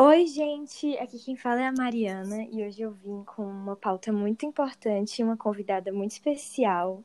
Oi, 0.00 0.28
gente! 0.28 0.96
Aqui 0.98 1.18
quem 1.18 1.34
fala 1.34 1.60
é 1.60 1.66
a 1.66 1.72
Mariana 1.72 2.44
e 2.52 2.64
hoje 2.64 2.82
eu 2.82 2.92
vim 2.92 3.24
com 3.24 3.42
uma 3.42 3.74
pauta 3.74 4.12
muito 4.12 4.46
importante 4.46 5.18
e 5.18 5.24
uma 5.24 5.36
convidada 5.36 5.92
muito 5.92 6.12
especial. 6.12 7.02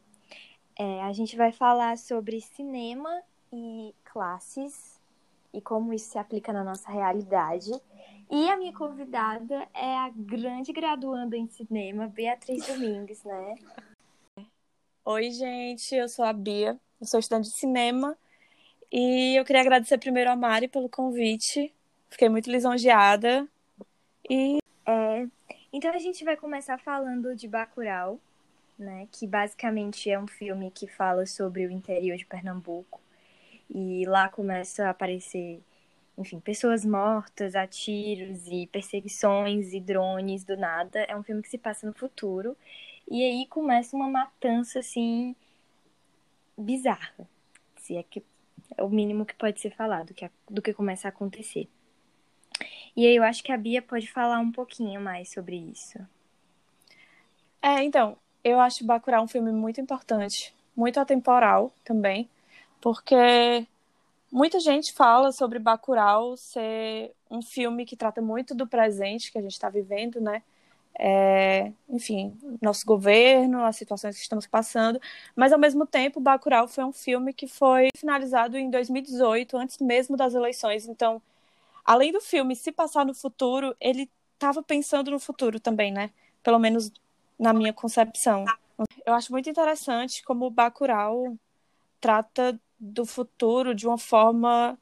É, 0.77 1.01
a 1.01 1.11
gente 1.11 1.35
vai 1.35 1.51
falar 1.51 1.97
sobre 1.97 2.39
cinema 2.39 3.09
e 3.51 3.95
classes 4.03 5.01
e 5.51 5.59
como 5.59 5.91
isso 5.91 6.11
se 6.11 6.19
aplica 6.19 6.53
na 6.53 6.63
nossa 6.63 6.91
realidade. 6.91 7.71
E 8.29 8.47
a 8.47 8.55
minha 8.57 8.73
convidada 8.73 9.67
é 9.73 9.97
a 9.97 10.11
grande 10.15 10.71
graduanda 10.71 11.35
em 11.35 11.47
cinema, 11.47 12.05
Beatriz 12.05 12.67
Domingues, 12.67 13.23
né? 13.23 13.55
Oi, 15.03 15.31
gente, 15.31 15.95
eu 15.95 16.07
sou 16.07 16.25
a 16.25 16.31
Bia, 16.31 16.79
eu 17.01 17.07
sou 17.07 17.19
estudante 17.19 17.49
de 17.49 17.55
cinema 17.55 18.15
e 18.91 19.35
eu 19.35 19.43
queria 19.43 19.63
agradecer 19.63 19.97
primeiro 19.97 20.29
a 20.29 20.35
Mari 20.35 20.67
pelo 20.67 20.87
convite. 20.87 21.73
Fiquei 22.13 22.29
muito 22.29 22.51
lisonjeada. 22.51 23.47
E 24.29 24.59
é, 24.85 25.27
então 25.73 25.91
a 25.91 25.97
gente 25.97 26.23
vai 26.23 26.37
começar 26.37 26.77
falando 26.77 27.35
de 27.35 27.47
Bacurau, 27.47 28.19
né, 28.77 29.07
que 29.11 29.25
basicamente 29.25 30.11
é 30.11 30.19
um 30.19 30.27
filme 30.27 30.69
que 30.69 30.85
fala 30.85 31.25
sobre 31.25 31.65
o 31.65 31.71
interior 31.71 32.15
de 32.15 32.23
Pernambuco. 32.23 33.01
E 33.67 34.05
lá 34.05 34.29
começa 34.29 34.85
a 34.85 34.89
aparecer, 34.91 35.59
enfim, 36.15 36.39
pessoas 36.39 36.85
mortas 36.85 37.55
a 37.55 37.65
tiros 37.65 38.45
e 38.45 38.67
perseguições 38.67 39.73
e 39.73 39.79
drones 39.79 40.43
do 40.43 40.55
nada. 40.55 40.99
É 41.09 41.17
um 41.17 41.23
filme 41.23 41.41
que 41.41 41.49
se 41.49 41.57
passa 41.57 41.87
no 41.87 41.93
futuro. 41.93 42.55
E 43.09 43.23
aí 43.23 43.47
começa 43.47 43.95
uma 43.95 44.07
matança 44.07 44.77
assim 44.77 45.35
bizarra. 46.55 47.27
Se 47.77 47.97
é 47.97 48.03
que 48.03 48.23
é 48.77 48.83
o 48.83 48.89
mínimo 48.89 49.25
que 49.25 49.33
pode 49.33 49.59
ser 49.59 49.71
falado 49.71 50.13
que, 50.13 50.29
do 50.47 50.61
que 50.61 50.73
começa 50.75 51.07
a 51.07 51.09
acontecer. 51.09 51.67
E 52.95 53.07
aí 53.07 53.15
eu 53.15 53.23
acho 53.23 53.43
que 53.43 53.51
a 53.51 53.57
Bia 53.57 53.81
pode 53.81 54.11
falar 54.11 54.39
um 54.39 54.51
pouquinho 54.51 55.01
mais 55.01 55.31
sobre 55.31 55.55
isso. 55.55 55.99
É, 57.61 57.83
então, 57.83 58.17
eu 58.43 58.59
acho 58.59 58.85
Bacurau 58.85 59.23
um 59.23 59.27
filme 59.27 59.51
muito 59.51 59.79
importante, 59.79 60.53
muito 60.75 60.99
atemporal 60.99 61.71
também, 61.83 62.29
porque 62.81 63.65
muita 64.31 64.59
gente 64.59 64.91
fala 64.93 65.31
sobre 65.31 65.59
Bacurau 65.59 66.35
ser 66.35 67.13
um 67.31 67.41
filme 67.41 67.85
que 67.85 67.95
trata 67.95 68.21
muito 68.21 68.53
do 68.53 68.67
presente 68.67 69.31
que 69.31 69.37
a 69.37 69.41
gente 69.41 69.53
está 69.53 69.69
vivendo, 69.69 70.19
né? 70.19 70.43
É, 70.99 71.71
enfim, 71.89 72.37
nosso 72.61 72.85
governo, 72.85 73.63
as 73.63 73.75
situações 73.75 74.15
que 74.15 74.21
estamos 74.21 74.45
passando, 74.45 74.99
mas 75.35 75.51
ao 75.51 75.57
mesmo 75.57 75.87
tempo, 75.87 76.19
Bacurau 76.19 76.67
foi 76.67 76.83
um 76.83 76.93
filme 76.93 77.33
que 77.33 77.47
foi 77.47 77.89
finalizado 77.97 78.57
em 78.57 78.69
2018, 78.69 79.57
antes 79.57 79.79
mesmo 79.79 80.15
das 80.15 80.35
eleições, 80.35 80.85
então, 80.87 81.21
além 81.85 82.11
do 82.11 82.21
filme 82.21 82.55
se 82.55 82.71
passar 82.71 83.05
no 83.05 83.13
futuro, 83.13 83.75
ele 83.79 84.09
estava 84.33 84.61
pensando 84.61 85.11
no 85.11 85.19
futuro 85.19 85.59
também, 85.59 85.91
né? 85.91 86.11
Pelo 86.41 86.59
menos 86.59 86.91
na 87.39 87.53
minha 87.53 87.73
concepção. 87.73 88.45
Eu 89.05 89.13
acho 89.13 89.31
muito 89.31 89.49
interessante 89.49 90.23
como 90.23 90.49
Bacurau 90.49 91.37
trata 91.99 92.59
do 92.79 93.05
futuro 93.05 93.73
de 93.73 93.87
uma 93.87 93.97
forma 93.97 94.77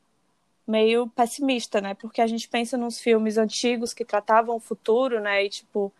meio 0.66 1.08
pessimista, 1.10 1.82
né? 1.82 1.94
Porque 1.94 2.22
a 2.22 2.28
gente 2.28 2.48
pensa 2.48 2.78
nos 2.78 3.00
filmes 3.00 3.38
antigos 3.38 3.94
que 3.94 4.06
tratavam 4.06 4.56
o 4.56 4.60
futuro, 4.60 5.20
né? 5.20 5.46
E 5.46 5.50
tipo 5.50 5.92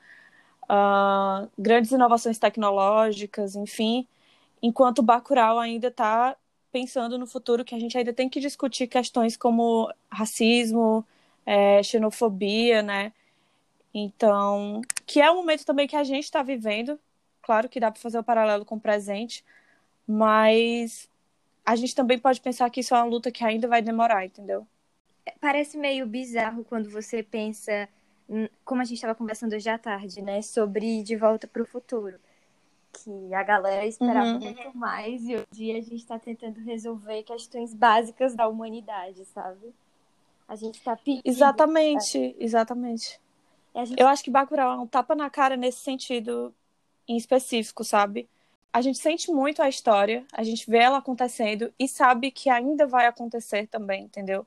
uh, 0.64 1.50
grandes 1.58 1.92
inovações 1.92 2.40
tecnológicas, 2.40 3.56
enfim, 3.56 4.08
enquanto 4.62 5.02
Bacurau 5.04 5.60
ainda 5.60 5.88
está 5.90 6.36
pensando 6.72 7.18
no 7.18 7.28
futuro 7.28 7.66
que 7.66 7.76
a 7.76 7.80
gente 7.80 7.98
ainda 7.98 8.14
tem 8.14 8.30
que 8.30 8.40
discutir 8.40 8.88
questões 8.88 9.36
como 9.36 9.92
racismo, 10.10 11.06
é, 11.46 11.82
xenofobia, 11.84 12.82
né? 12.82 13.12
Então, 13.94 14.82
que 15.06 15.20
é 15.22 15.30
um 15.30 15.36
momento 15.36 15.66
também 15.66 15.88
que 15.88 15.96
a 15.96 16.04
gente 16.04 16.24
está 16.24 16.42
vivendo. 16.42 17.00
Claro 17.42 17.68
que 17.68 17.80
dá 17.80 17.92
para 17.92 18.02
fazer 18.02 18.20
o 18.20 18.24
paralelo 18.24 18.64
com 18.64 18.76
o 18.76 18.80
presente, 18.80 19.44
mas 20.08 21.10
a 21.66 21.76
gente 21.76 21.94
também 21.96 22.18
pode 22.18 22.40
pensar 22.40 22.70
que 22.70 22.80
isso 22.80 22.94
é 22.94 22.98
uma 22.98 23.06
luta 23.06 23.32
que 23.32 23.44
ainda 23.44 23.68
vai 23.68 23.82
demorar, 23.82 24.26
entendeu? 24.26 24.66
Parece 25.40 25.78
meio 25.78 26.06
bizarro 26.06 26.64
quando 26.64 26.90
você 26.90 27.22
pensa 27.22 27.90
como 28.64 28.82
a 28.82 28.86
gente 28.86 28.96
estava 28.96 29.14
conversando 29.14 29.54
hoje 29.54 29.70
à 29.70 29.78
tarde, 29.78 30.22
né, 30.22 30.42
sobre 30.42 31.04
De 31.04 31.16
Volta 31.16 31.48
para 31.48 31.62
o 31.62 31.66
Futuro, 31.66 32.18
que 32.92 33.34
a 33.34 33.44
galera 33.44 33.86
esperava 33.86 34.32
uhum. 34.32 34.40
muito 34.40 34.78
mais 34.78 35.24
e 35.24 35.36
hoje 35.36 35.72
a 35.72 35.82
gente 35.82 35.96
está 35.96 36.20
tentando 36.20 36.60
resolver 36.60 37.24
questões 37.24 37.74
básicas 37.74 38.36
da 38.36 38.48
humanidade, 38.48 39.24
sabe? 39.26 39.74
A 40.48 40.56
gente 40.56 40.76
está 40.76 40.96
pedindo. 40.96 41.22
Exatamente, 41.26 42.36
exatamente. 42.40 43.20
Gente... 43.76 44.00
Eu 44.00 44.08
acho 44.08 44.24
que 44.24 44.30
Bacurau 44.30 44.74
é 44.74 44.82
um 44.82 44.88
tapa 44.88 45.16
na 45.16 45.30
cara 45.30 45.56
nesse 45.56 45.80
sentido 45.80 46.54
em 47.08 47.16
específico, 47.16 47.84
sabe? 47.84 48.28
A 48.74 48.82
gente 48.82 49.00
sente 49.00 49.32
muito 49.32 49.62
a 49.62 49.70
história, 49.70 50.26
a 50.32 50.44
gente 50.44 50.70
vê 50.70 50.78
ela 50.78 50.98
acontecendo 50.98 51.74
e 51.78 51.88
sabe 51.88 52.32
que 52.32 52.50
ainda 52.50 52.88
vai 52.88 53.06
acontecer 53.06 53.68
também, 53.68 54.04
entendeu? 54.04 54.46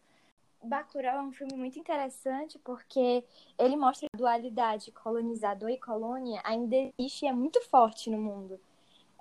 Bacurau 0.65 1.19
é 1.19 1.23
um 1.23 1.33
filme 1.33 1.55
muito 1.57 1.79
interessante 1.79 2.59
porque 2.59 3.25
ele 3.59 3.77
mostra 3.77 4.09
a 4.13 4.17
dualidade 4.17 4.91
colonizador 4.93 5.71
e 5.71 5.79
colônia 5.79 6.41
ainda 6.45 6.75
existe 6.99 7.25
e 7.25 7.29
é 7.29 7.33
muito 7.33 7.61
forte 7.63 8.11
no 8.11 8.19
mundo. 8.19 8.59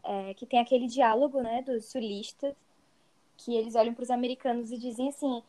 É, 0.04 0.34
que 0.34 0.46
tem 0.46 0.60
aquele 0.60 0.88
diálogo 0.88 1.42
né, 1.42 1.62
dos 1.62 1.86
sulistas, 1.86 2.54
que 3.38 3.56
eles 3.56 3.76
olham 3.76 3.94
para 3.94 4.04
os 4.04 4.10
americanos 4.10 4.72
e 4.72 4.78
dizem 4.78 5.10
assim: 5.10 5.42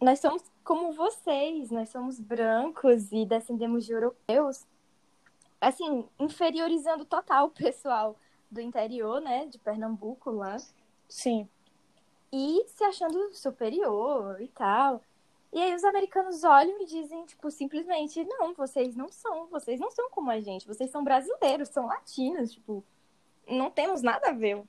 nós 0.00 0.20
somos 0.20 0.42
como 0.62 0.92
vocês, 0.92 1.70
nós 1.70 1.88
somos 1.88 2.20
brancos 2.20 3.10
e 3.10 3.24
descendemos 3.24 3.84
de 3.84 3.92
europeus. 3.92 4.64
Assim, 5.60 6.08
inferiorizando 6.18 7.04
total 7.04 7.46
o 7.46 7.50
pessoal 7.50 8.16
do 8.50 8.60
interior, 8.60 9.20
né, 9.20 9.46
de 9.46 9.58
Pernambuco 9.58 10.30
lá. 10.30 10.56
Sim 11.08 11.48
e 12.32 12.64
se 12.66 12.82
achando 12.84 13.32
superior 13.34 14.40
e 14.40 14.48
tal. 14.48 15.02
E 15.52 15.60
aí 15.60 15.74
os 15.74 15.84
americanos 15.84 16.42
olham 16.44 16.80
e 16.80 16.86
dizem, 16.86 17.26
tipo, 17.26 17.50
simplesmente, 17.50 18.24
não, 18.24 18.54
vocês 18.54 18.96
não 18.96 19.08
são, 19.12 19.46
vocês 19.48 19.78
não 19.78 19.90
são 19.90 20.08
como 20.10 20.30
a 20.30 20.40
gente, 20.40 20.66
vocês 20.66 20.90
são 20.90 21.04
brasileiros, 21.04 21.68
são 21.68 21.86
latinos, 21.86 22.52
tipo, 22.52 22.82
não 23.46 23.70
temos 23.70 24.00
nada 24.00 24.30
a 24.30 24.32
ver. 24.32 24.62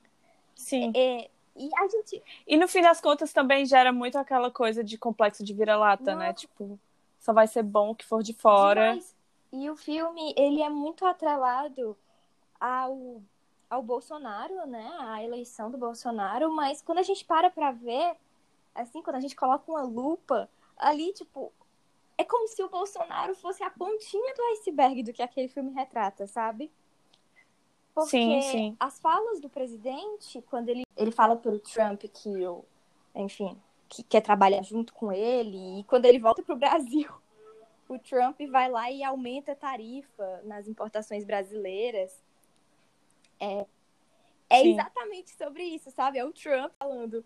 Sim. 0.54 0.92
É, 0.94 1.30
e 1.56 1.70
a 1.78 1.88
gente. 1.88 2.22
E 2.46 2.56
no 2.56 2.68
fim 2.68 2.82
das 2.82 3.00
contas 3.00 3.32
também 3.32 3.64
gera 3.64 3.92
muito 3.92 4.18
aquela 4.18 4.50
coisa 4.50 4.84
de 4.84 4.98
complexo 4.98 5.42
de 5.42 5.54
vira-lata, 5.54 6.14
né? 6.14 6.32
Tipo, 6.34 6.78
só 7.18 7.32
vai 7.32 7.46
ser 7.46 7.62
bom 7.62 7.90
o 7.90 7.94
que 7.94 8.04
for 8.04 8.22
de 8.22 8.34
fora. 8.34 8.90
Demais. 8.90 9.16
E 9.52 9.70
o 9.70 9.76
filme, 9.76 10.34
ele 10.36 10.60
é 10.60 10.68
muito 10.68 11.06
atrelado 11.06 11.96
ao 12.60 13.22
ao 13.68 13.82
Bolsonaro, 13.82 14.66
né? 14.66 14.96
A 15.00 15.22
eleição 15.22 15.70
do 15.70 15.78
Bolsonaro, 15.78 16.54
mas 16.54 16.82
quando 16.82 16.98
a 16.98 17.02
gente 17.02 17.24
para 17.24 17.50
pra 17.50 17.72
ver, 17.72 18.16
assim, 18.74 19.02
quando 19.02 19.16
a 19.16 19.20
gente 19.20 19.36
coloca 19.36 19.70
uma 19.70 19.82
lupa, 19.82 20.48
ali, 20.76 21.12
tipo, 21.12 21.52
é 22.16 22.24
como 22.24 22.48
se 22.48 22.62
o 22.62 22.68
Bolsonaro 22.68 23.34
fosse 23.34 23.62
a 23.62 23.70
pontinha 23.70 24.34
do 24.34 24.42
iceberg 24.52 25.02
do 25.02 25.12
que 25.12 25.22
aquele 25.22 25.48
filme 25.48 25.72
retrata, 25.72 26.26
sabe? 26.26 26.70
Porque 27.94 28.10
sim, 28.10 28.42
sim. 28.42 28.76
as 28.80 28.98
falas 28.98 29.40
do 29.40 29.48
presidente, 29.48 30.42
quando 30.50 30.68
ele, 30.68 30.84
ele 30.96 31.12
fala 31.12 31.36
pro 31.36 31.60
Trump 31.60 32.02
que, 32.12 32.46
o, 32.46 32.64
enfim, 33.14 33.56
que 33.88 34.02
quer 34.02 34.20
trabalhar 34.20 34.62
junto 34.62 34.92
com 34.92 35.12
ele, 35.12 35.80
e 35.80 35.84
quando 35.84 36.04
ele 36.06 36.18
volta 36.18 36.42
pro 36.42 36.56
Brasil, 36.56 37.08
o 37.88 37.98
Trump 37.98 38.40
vai 38.50 38.68
lá 38.68 38.90
e 38.90 39.04
aumenta 39.04 39.52
a 39.52 39.56
tarifa 39.56 40.42
nas 40.44 40.66
importações 40.66 41.24
brasileiras. 41.24 42.23
É, 43.40 43.66
é 44.50 44.66
exatamente 44.66 45.30
sobre 45.36 45.62
isso, 45.64 45.90
sabe? 45.90 46.18
É 46.18 46.24
o 46.24 46.32
Trump 46.32 46.72
falando. 46.78 47.24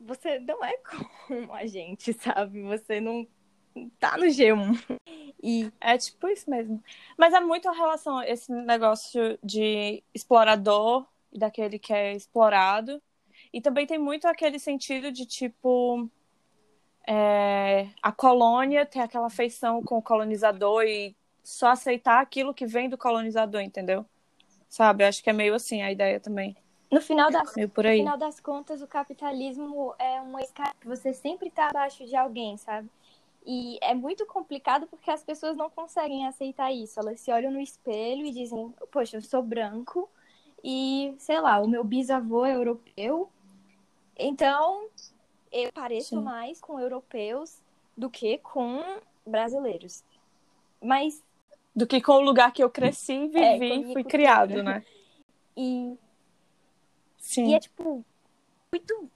Você 0.00 0.38
não 0.40 0.64
é 0.64 0.76
como 0.78 1.52
a 1.52 1.66
gente, 1.66 2.12
sabe? 2.14 2.62
Você 2.62 3.00
não 3.00 3.26
tá 3.98 4.16
no 4.16 4.26
G1. 4.26 4.98
E 5.42 5.72
é 5.80 5.96
tipo 5.96 6.28
isso 6.28 6.50
mesmo. 6.50 6.82
Mas 7.16 7.32
é 7.32 7.40
muito 7.40 7.68
a 7.68 7.72
relação, 7.72 8.22
esse 8.22 8.52
negócio 8.52 9.38
de 9.42 10.02
explorador 10.12 11.06
e 11.32 11.38
daquele 11.38 11.78
que 11.78 11.92
é 11.92 12.12
explorado. 12.12 13.00
E 13.52 13.60
também 13.60 13.86
tem 13.86 13.98
muito 13.98 14.26
aquele 14.26 14.58
sentido 14.58 15.10
de 15.10 15.26
tipo. 15.26 16.08
É, 17.06 17.88
a 18.02 18.12
colônia 18.12 18.84
tem 18.84 19.00
aquela 19.00 19.26
afeição 19.26 19.82
com 19.82 19.98
o 19.98 20.02
colonizador 20.02 20.84
e 20.84 21.16
só 21.42 21.68
aceitar 21.68 22.20
aquilo 22.20 22.54
que 22.54 22.66
vem 22.66 22.88
do 22.88 22.98
colonizador, 22.98 23.62
entendeu? 23.62 24.06
Sabe? 24.70 25.04
Acho 25.04 25.22
que 25.22 25.28
é 25.28 25.32
meio 25.32 25.54
assim 25.54 25.82
a 25.82 25.92
ideia 25.92 26.18
também. 26.18 26.56
No 26.90 27.00
final, 27.00 27.30
das, 27.30 27.54
no 27.54 27.68
final 27.68 28.16
das 28.16 28.40
contas, 28.40 28.80
o 28.80 28.86
capitalismo 28.86 29.94
é 29.98 30.20
uma 30.20 30.40
escala 30.40 30.74
que 30.80 30.88
você 30.88 31.12
sempre 31.12 31.48
está 31.48 31.68
abaixo 31.68 32.04
de 32.04 32.16
alguém, 32.16 32.56
sabe? 32.56 32.88
E 33.46 33.78
é 33.80 33.94
muito 33.94 34.26
complicado 34.26 34.86
porque 34.86 35.10
as 35.10 35.22
pessoas 35.22 35.56
não 35.56 35.70
conseguem 35.70 36.26
aceitar 36.26 36.72
isso. 36.72 36.98
Elas 36.98 37.20
se 37.20 37.30
olham 37.30 37.52
no 37.52 37.60
espelho 37.60 38.26
e 38.26 38.32
dizem: 38.32 38.74
Poxa, 38.90 39.16
eu 39.16 39.22
sou 39.22 39.42
branco 39.42 40.08
e, 40.64 41.14
sei 41.18 41.40
lá, 41.40 41.60
o 41.60 41.68
meu 41.68 41.84
bisavô 41.84 42.44
é 42.44 42.54
europeu, 42.54 43.30
então 44.18 44.88
eu 45.50 45.72
pareço 45.72 46.16
Sim. 46.16 46.22
mais 46.22 46.60
com 46.60 46.78
europeus 46.78 47.62
do 47.96 48.10
que 48.10 48.38
com 48.38 48.82
brasileiros. 49.26 50.04
Mas. 50.82 51.22
Do 51.74 51.86
que 51.86 52.00
com 52.00 52.12
o 52.12 52.20
lugar 52.20 52.52
que 52.52 52.62
eu 52.62 52.70
cresci, 52.70 53.28
vivi, 53.28 53.40
é, 53.40 53.58
fui 53.58 53.84
cultura. 53.84 54.04
criado, 54.04 54.62
né? 54.62 54.84
E. 55.56 55.96
Sim. 57.18 57.50
E 57.50 57.54
é, 57.54 57.60
tipo, 57.60 58.04
muito 58.72 59.10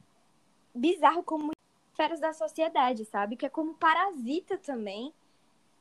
bizarro 0.74 1.22
como 1.22 1.52
esferas 1.92 2.20
da 2.20 2.32
sociedade, 2.32 3.04
sabe? 3.04 3.36
Que 3.36 3.46
é 3.46 3.48
como 3.48 3.74
Parasita 3.74 4.58
também 4.58 5.12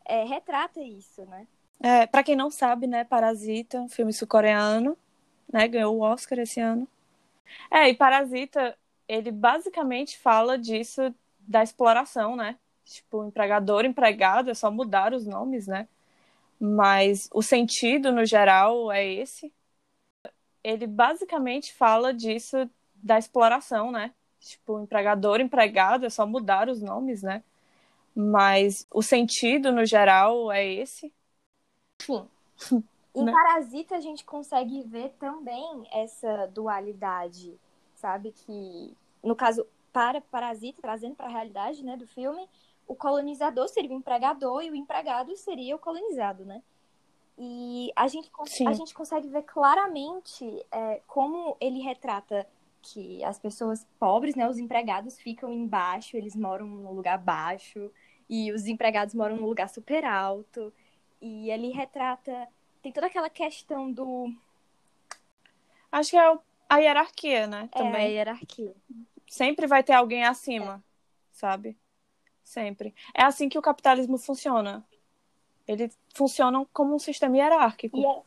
é, 0.06 0.24
retrata 0.24 0.80
isso, 0.82 1.26
né? 1.26 1.48
É, 1.80 2.06
para 2.08 2.24
quem 2.24 2.36
não 2.36 2.50
sabe, 2.50 2.88
né, 2.88 3.04
Parasita, 3.04 3.80
um 3.80 3.90
filme 3.90 4.14
sul-coreano, 4.14 4.98
né, 5.52 5.68
ganhou 5.68 5.98
o 5.98 6.02
Oscar 6.02 6.40
esse 6.40 6.60
ano. 6.60 6.88
É, 7.70 7.90
e 7.90 7.96
Parasita, 7.96 8.78
ele 9.08 9.32
basicamente 9.32 10.18
fala 10.18 10.58
disso 10.58 11.14
da 11.40 11.62
exploração, 11.62 12.36
né? 12.36 12.58
Tipo, 12.86 13.26
empregador, 13.26 13.86
empregado, 13.86 14.50
é 14.50 14.54
só 14.54 14.72
mudar 14.72 15.14
os 15.14 15.26
nomes, 15.26 15.68
né? 15.68 15.88
Mas 16.66 17.28
o 17.34 17.42
sentido, 17.42 18.10
no 18.10 18.26
geral, 18.26 18.90
é 18.90 19.06
esse. 19.06 19.54
Ele 20.64 20.88
basicamente 20.88 21.74
fala 21.74 22.14
disso 22.14 22.70
da 22.96 23.18
exploração, 23.18 23.92
né? 23.92 24.14
Tipo, 24.40 24.80
empregador, 24.80 25.42
empregado, 25.42 26.06
é 26.06 26.10
só 26.10 26.26
mudar 26.26 26.70
os 26.70 26.82
nomes, 26.82 27.22
né? 27.22 27.44
Mas 28.16 28.88
o 28.90 29.02
sentido, 29.02 29.74
no 29.74 29.86
geral, 29.86 30.50
é 30.54 30.66
esse. 30.66 31.14
Sim. 32.00 32.30
Em 33.14 33.26
né? 33.26 33.32
Parasita 33.32 33.98
a 33.98 34.00
gente 34.00 34.24
consegue 34.24 34.84
ver 34.84 35.10
também 35.20 35.86
essa 35.92 36.48
dualidade, 36.48 37.60
sabe? 37.94 38.32
Que, 38.32 38.96
no 39.22 39.36
caso, 39.36 39.68
para 39.92 40.22
Parasita, 40.22 40.82
trazendo 40.82 41.16
para 41.16 41.26
a 41.28 41.30
realidade 41.30 41.84
né, 41.84 41.98
do 41.98 42.08
filme, 42.08 42.48
o 42.88 42.96
colonizador 42.96 43.68
seria 43.68 43.92
o 43.92 43.94
empregador 43.94 44.64
e 44.64 44.70
o 44.70 44.76
empregado 44.76 45.36
seria 45.36 45.76
o 45.76 45.80
colonizado, 45.80 46.46
né? 46.46 46.62
E 47.38 47.92
a 47.96 48.08
gente, 48.08 48.30
a 48.68 48.74
gente 48.74 48.94
consegue 48.94 49.28
ver 49.28 49.44
claramente 49.44 50.64
é, 50.72 51.02
como 51.08 51.58
ele 51.60 51.80
retrata 51.80 52.48
que 52.82 53.24
as 53.24 53.40
pessoas 53.40 53.88
pobres, 53.98 54.36
né, 54.36 54.48
os 54.48 54.60
empregados 54.60 55.18
ficam 55.18 55.52
embaixo, 55.52 56.18
eles 56.18 56.36
moram 56.36 56.68
no 56.68 56.92
lugar 56.92 57.18
baixo, 57.18 57.90
e 58.30 58.52
os 58.52 58.68
empregados 58.68 59.16
moram 59.16 59.38
no 59.38 59.48
lugar 59.48 59.70
super 59.70 60.04
alto. 60.06 60.74
E 61.22 61.50
ele 61.50 61.72
retrata. 61.72 62.48
Tem 62.82 62.92
toda 62.92 63.08
aquela 63.08 63.30
questão 63.30 63.92
do. 63.92 64.32
Acho 65.92 66.12
que 66.12 66.18
é 66.18 66.38
a 66.70 66.78
hierarquia, 66.78 67.48
né? 67.48 67.70
Também. 67.72 68.02
É 68.02 68.06
a 68.06 68.10
hierarquia. 68.10 68.76
Sempre 69.28 69.68
vai 69.68 69.84
ter 69.84 69.94
alguém 69.94 70.24
acima, 70.24 70.76
é. 70.76 70.90
sabe? 71.32 71.78
Sempre. 72.44 72.94
É 73.14 73.24
assim 73.24 73.48
que 73.48 73.58
o 73.58 73.62
capitalismo 73.62 74.18
funciona. 74.18 74.86
Ele 75.68 75.90
funciona 76.14 76.66
como 76.74 76.94
um 76.94 77.00
sistema 77.00 77.38
hierárquico. 77.38 77.98
É... 78.00 78.22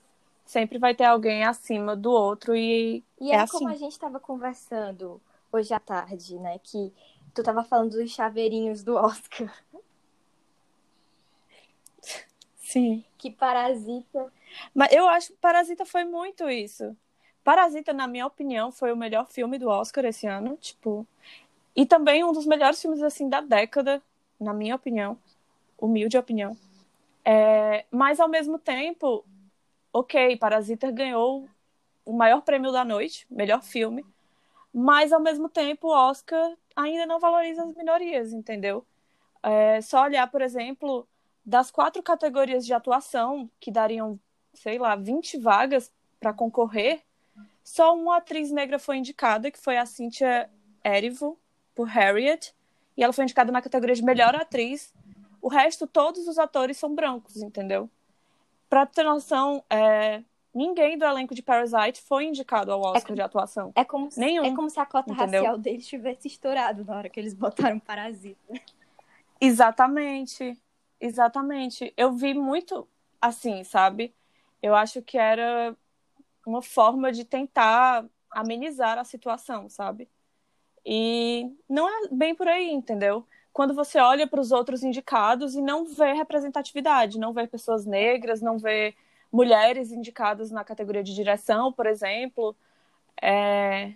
Sempre 0.44 0.78
vai 0.78 0.94
ter 0.94 1.04
alguém 1.04 1.44
acima 1.44 1.96
do 1.96 2.10
outro 2.10 2.54
e. 2.54 3.04
E 3.20 3.32
é, 3.32 3.34
é 3.34 3.40
assim. 3.40 3.58
como 3.58 3.68
a 3.68 3.74
gente 3.74 3.92
estava 3.92 4.20
conversando 4.20 5.20
hoje 5.52 5.74
à 5.74 5.80
tarde, 5.80 6.38
né? 6.38 6.58
Que 6.62 6.92
tu 7.34 7.40
estava 7.40 7.64
falando 7.64 7.92
dos 7.92 8.10
chaveirinhos 8.10 8.82
do 8.82 8.94
Oscar. 8.94 9.52
Sim. 12.56 13.04
Que 13.18 13.30
Parasita. 13.30 14.32
Mas 14.74 14.92
eu 14.92 15.08
acho 15.08 15.28
que 15.32 15.38
Parasita 15.38 15.84
foi 15.84 16.04
muito 16.04 16.48
isso. 16.48 16.96
Parasita, 17.44 17.92
na 17.92 18.08
minha 18.08 18.26
opinião, 18.26 18.72
foi 18.72 18.92
o 18.92 18.96
melhor 18.96 19.26
filme 19.26 19.58
do 19.58 19.68
Oscar 19.68 20.04
esse 20.04 20.26
ano, 20.26 20.56
tipo. 20.56 21.06
E 21.76 21.84
também 21.84 22.24
um 22.24 22.32
dos 22.32 22.46
melhores 22.46 22.80
filmes 22.80 23.02
assim 23.02 23.28
da 23.28 23.42
década, 23.42 24.02
na 24.40 24.54
minha 24.54 24.74
opinião, 24.74 25.18
humilde 25.78 26.16
opinião. 26.16 26.56
É... 27.24 27.84
mas 27.90 28.18
ao 28.18 28.28
mesmo 28.28 28.58
tempo, 28.58 29.24
ok, 29.92 30.36
Parasita 30.36 30.90
ganhou 30.90 31.48
o 32.04 32.12
maior 32.12 32.40
prêmio 32.40 32.72
da 32.72 32.84
noite, 32.84 33.26
melhor 33.28 33.62
filme. 33.62 34.04
Mas 34.72 35.12
ao 35.12 35.20
mesmo 35.20 35.48
tempo, 35.48 35.88
o 35.88 35.90
Oscar 35.90 36.56
ainda 36.74 37.04
não 37.06 37.18
valoriza 37.18 37.64
as 37.64 37.74
minorias, 37.74 38.32
entendeu? 38.32 38.86
É 39.42 39.80
só 39.80 40.02
olhar, 40.02 40.30
por 40.30 40.42
exemplo, 40.42 41.06
das 41.44 41.70
quatro 41.70 42.02
categorias 42.02 42.64
de 42.64 42.72
atuação, 42.72 43.50
que 43.60 43.70
dariam, 43.70 44.18
sei 44.54 44.78
lá, 44.78 44.96
20 44.96 45.38
vagas 45.38 45.92
para 46.20 46.32
concorrer, 46.32 47.02
só 47.62 47.94
uma 47.96 48.18
atriz 48.18 48.50
negra 48.50 48.78
foi 48.78 48.98
indicada, 48.98 49.50
que 49.50 49.58
foi 49.58 49.76
a 49.76 49.86
Cynthia 49.86 50.48
Erivo, 50.84 51.38
por 51.76 51.86
Harriet, 51.86 52.52
e 52.96 53.04
ela 53.04 53.12
foi 53.12 53.24
indicada 53.24 53.52
na 53.52 53.62
categoria 53.62 53.94
de 53.94 54.02
melhor 54.02 54.34
atriz. 54.34 54.92
O 55.40 55.48
resto, 55.48 55.86
todos 55.86 56.26
os 56.26 56.38
atores 56.38 56.78
são 56.78 56.92
brancos, 56.92 57.36
entendeu? 57.36 57.88
Pra 58.68 58.86
ter 58.86 59.04
noção, 59.04 59.62
é, 59.70 60.22
ninguém 60.52 60.98
do 60.98 61.04
elenco 61.04 61.34
de 61.34 61.42
Parasite 61.42 62.00
foi 62.02 62.24
indicado 62.24 62.72
ao 62.72 62.80
Oscar 62.80 63.12
é, 63.12 63.14
de 63.14 63.20
atuação. 63.20 63.70
É 63.76 63.84
como, 63.84 64.10
se, 64.10 64.18
Nenhum, 64.18 64.44
é 64.46 64.54
como 64.54 64.70
se 64.70 64.80
a 64.80 64.86
cota 64.86 65.12
entendeu? 65.12 65.42
racial 65.42 65.58
deles 65.58 65.86
tivesse 65.86 66.26
estourado 66.26 66.84
na 66.84 66.96
hora 66.96 67.08
que 67.10 67.20
eles 67.20 67.34
botaram 67.34 67.78
Parasita. 67.78 68.54
Exatamente. 69.40 70.58
Exatamente. 70.98 71.92
Eu 71.96 72.12
vi 72.12 72.32
muito 72.32 72.88
assim, 73.20 73.62
sabe? 73.62 74.14
Eu 74.62 74.74
acho 74.74 75.02
que 75.02 75.18
era 75.18 75.76
uma 76.46 76.62
forma 76.62 77.12
de 77.12 77.24
tentar 77.24 78.06
amenizar 78.30 78.98
a 78.98 79.04
situação, 79.04 79.68
sabe? 79.68 80.08
E 80.86 81.52
não 81.68 81.88
é 81.88 82.08
bem 82.12 82.34
por 82.34 82.46
aí, 82.46 82.70
entendeu? 82.70 83.26
Quando 83.52 83.74
você 83.74 83.98
olha 83.98 84.26
para 84.26 84.40
os 84.40 84.52
outros 84.52 84.84
indicados 84.84 85.56
e 85.56 85.60
não 85.60 85.84
vê 85.84 86.12
representatividade, 86.12 87.18
não 87.18 87.32
vê 87.32 87.46
pessoas 87.48 87.84
negras, 87.84 88.40
não 88.40 88.56
vê 88.58 88.94
mulheres 89.32 89.90
indicadas 89.90 90.50
na 90.52 90.62
categoria 90.62 91.02
de 91.02 91.14
direção, 91.14 91.72
por 91.72 91.86
exemplo, 91.86 92.54
é... 93.20 93.94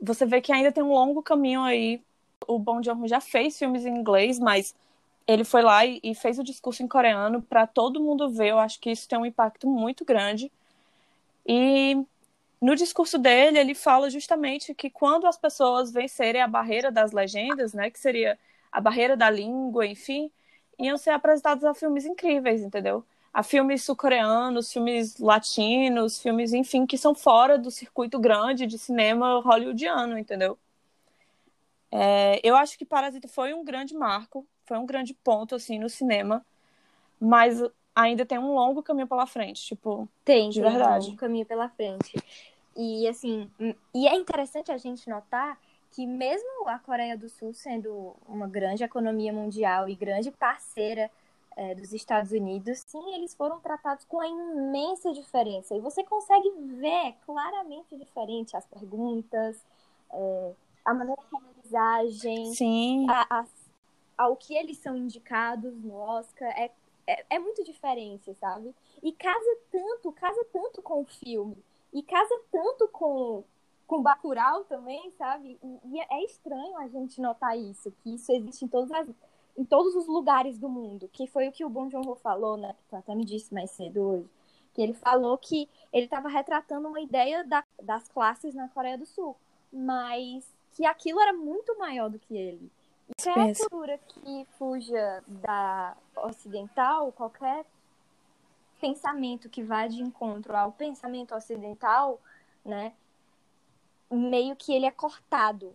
você 0.00 0.26
vê 0.26 0.40
que 0.42 0.52
ainda 0.52 0.70
tem 0.70 0.84
um 0.84 0.92
longo 0.92 1.22
caminho 1.22 1.62
aí. 1.62 2.02
O 2.46 2.58
Bong 2.58 2.84
Joon-ho 2.84 3.08
já 3.08 3.20
fez 3.20 3.58
filmes 3.58 3.86
em 3.86 3.96
inglês, 3.96 4.38
mas 4.38 4.74
ele 5.26 5.44
foi 5.44 5.62
lá 5.62 5.84
e, 5.86 6.14
fez 6.14 6.38
o 6.38 6.44
discurso 6.44 6.82
em 6.82 6.88
coreano 6.88 7.42
para 7.42 7.66
todo 7.66 8.00
mundo 8.00 8.30
ver. 8.30 8.48
Eu 8.50 8.58
acho 8.58 8.78
que 8.80 8.90
isso 8.90 9.08
tem 9.08 9.18
um 9.18 9.26
impacto 9.26 9.66
muito 9.66 10.04
grande. 10.04 10.52
E 11.46 11.96
no 12.60 12.74
discurso 12.74 13.18
dele, 13.18 13.58
ele 13.58 13.74
fala 13.74 14.10
justamente 14.10 14.74
que 14.74 14.90
quando 14.90 15.26
as 15.26 15.36
pessoas 15.36 15.92
vencerem 15.92 16.40
a 16.42 16.48
barreira 16.48 16.90
das 16.90 17.12
legendas, 17.12 17.74
né, 17.74 17.90
que 17.90 17.98
seria 17.98 18.38
a 18.72 18.80
barreira 18.80 19.16
da 19.16 19.30
língua, 19.30 19.86
enfim, 19.86 20.30
iam 20.78 20.96
ser 20.98 21.10
apresentados 21.10 21.64
a 21.64 21.74
filmes 21.74 22.04
incríveis, 22.04 22.62
entendeu? 22.62 23.04
A 23.32 23.42
filmes 23.42 23.84
sul-coreanos, 23.84 24.72
filmes 24.72 25.18
latinos, 25.18 26.20
filmes, 26.20 26.52
enfim, 26.52 26.86
que 26.86 26.96
são 26.96 27.14
fora 27.14 27.58
do 27.58 27.70
circuito 27.70 28.18
grande 28.18 28.66
de 28.66 28.78
cinema 28.78 29.40
hollywoodiano, 29.40 30.18
entendeu? 30.18 30.58
É, 31.90 32.40
eu 32.42 32.56
acho 32.56 32.78
que 32.78 32.84
Parasita 32.84 33.28
foi 33.28 33.54
um 33.54 33.64
grande 33.64 33.94
marco 33.94 34.46
foi 34.66 34.76
um 34.76 34.84
grande 34.84 35.14
ponto, 35.14 35.54
assim, 35.54 35.78
no 35.78 35.88
cinema. 35.88 36.44
Mas 37.20 37.62
ainda 37.96 38.26
tem 38.26 38.38
um 38.38 38.54
longo 38.54 38.82
caminho 38.82 39.06
pela 39.06 39.26
frente, 39.26 39.64
tipo, 39.64 40.06
tem, 40.22 40.50
de 40.50 40.60
tem 40.60 40.70
verdade. 40.70 41.06
um 41.06 41.08
longo 41.08 41.16
caminho 41.16 41.46
pela 41.46 41.68
frente. 41.70 42.14
E, 42.76 43.08
assim, 43.08 43.50
e 43.94 44.06
é 44.06 44.14
interessante 44.14 44.70
a 44.70 44.76
gente 44.76 45.08
notar 45.08 45.58
que 45.92 46.06
mesmo 46.06 46.68
a 46.68 46.78
Coreia 46.78 47.16
do 47.16 47.26
Sul 47.26 47.54
sendo 47.54 48.14
uma 48.28 48.46
grande 48.46 48.84
economia 48.84 49.32
mundial 49.32 49.88
e 49.88 49.94
grande 49.94 50.30
parceira 50.30 51.10
é, 51.56 51.74
dos 51.74 51.94
Estados 51.94 52.32
Unidos, 52.32 52.80
sim, 52.86 53.14
eles 53.14 53.34
foram 53.34 53.58
tratados 53.60 54.04
com 54.04 54.18
uma 54.18 54.26
imensa 54.26 55.10
diferença. 55.14 55.74
E 55.74 55.80
você 55.80 56.04
consegue 56.04 56.50
ver 56.58 57.14
claramente 57.24 57.96
diferente 57.96 58.54
as 58.54 58.66
perguntas, 58.66 59.64
é, 60.12 60.52
a 60.84 60.92
maneira 60.92 61.22
como 61.30 61.46
eles 61.56 61.74
agem, 61.74 62.52
sim. 62.52 63.06
A, 63.08 63.40
as 63.40 63.66
ao 64.18 64.34
que 64.34 64.54
eles 64.54 64.78
são 64.78 64.96
indicados 64.96 65.74
no 65.82 65.94
Oscar 65.96 66.48
é, 66.58 66.70
é, 67.06 67.24
é, 67.30 67.38
muito 67.38 67.62
diferente, 67.64 68.34
sabe? 68.34 68.74
E 69.02 69.12
casa 69.12 69.58
tanto, 69.70 70.12
casa 70.12 70.44
tanto 70.52 70.82
com 70.82 71.02
o 71.02 71.06
filme. 71.06 71.56
E 71.92 72.02
casa 72.02 72.40
tanto 72.50 72.88
com, 72.88 73.44
com 73.86 74.02
Bacurau 74.02 74.64
também, 74.64 75.10
sabe? 75.12 75.58
E, 75.62 75.96
e 75.96 76.00
é 76.00 76.24
estranho 76.24 76.76
a 76.76 76.88
gente 76.88 77.20
notar 77.20 77.56
isso, 77.56 77.92
que 78.02 78.14
isso 78.14 78.32
existe 78.32 78.64
em 78.64 78.68
todas 78.68 78.90
as, 78.90 79.08
em 79.56 79.64
todos 79.64 79.94
os 79.94 80.06
lugares 80.06 80.58
do 80.58 80.68
mundo. 80.68 81.08
Que 81.12 81.26
foi 81.26 81.48
o 81.48 81.52
que 81.52 81.64
o 81.64 81.70
Bong 81.70 81.90
Joon-ho 81.90 82.16
falou, 82.16 82.56
né? 82.56 82.74
Que 82.88 82.96
até 82.96 83.14
me 83.14 83.24
disse 83.24 83.54
mais 83.54 83.70
cedo 83.70 84.02
hoje. 84.02 84.30
Que 84.74 84.82
ele 84.82 84.94
falou 84.94 85.38
que 85.38 85.68
ele 85.92 86.04
estava 86.04 86.28
retratando 86.28 86.88
uma 86.88 87.00
ideia 87.00 87.44
da, 87.44 87.64
das 87.82 88.08
classes 88.08 88.54
na 88.54 88.68
Coreia 88.68 88.98
do 88.98 89.06
Sul. 89.06 89.36
Mas 89.72 90.44
que 90.72 90.84
aquilo 90.84 91.20
era 91.20 91.32
muito 91.32 91.78
maior 91.78 92.10
do 92.10 92.18
que 92.18 92.36
ele. 92.36 92.70
Qualquer 93.14 93.56
cultura 93.56 93.98
que 93.98 94.46
fuja 94.58 95.22
da 95.26 95.96
ocidental, 96.16 97.12
qualquer 97.12 97.64
pensamento 98.80 99.48
que 99.48 99.62
vá 99.62 99.86
de 99.86 100.02
encontro 100.02 100.56
ao 100.56 100.72
pensamento 100.72 101.34
ocidental, 101.34 102.20
né, 102.64 102.92
meio 104.10 104.56
que 104.56 104.72
ele 104.72 104.86
é 104.86 104.90
cortado. 104.90 105.74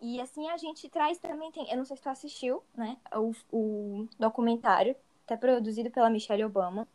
E 0.00 0.20
assim 0.20 0.48
a 0.48 0.56
gente 0.56 0.88
traz 0.88 1.18
também, 1.18 1.50
tem, 1.50 1.68
eu 1.70 1.76
não 1.76 1.84
sei 1.84 1.96
se 1.96 2.02
tu 2.02 2.08
assistiu, 2.08 2.62
né? 2.74 2.96
O, 3.12 3.32
o 3.50 4.08
documentário, 4.18 4.94
até 5.24 5.36
produzido 5.36 5.90
pela 5.90 6.08
Michelle 6.08 6.44
Obama, 6.44 6.86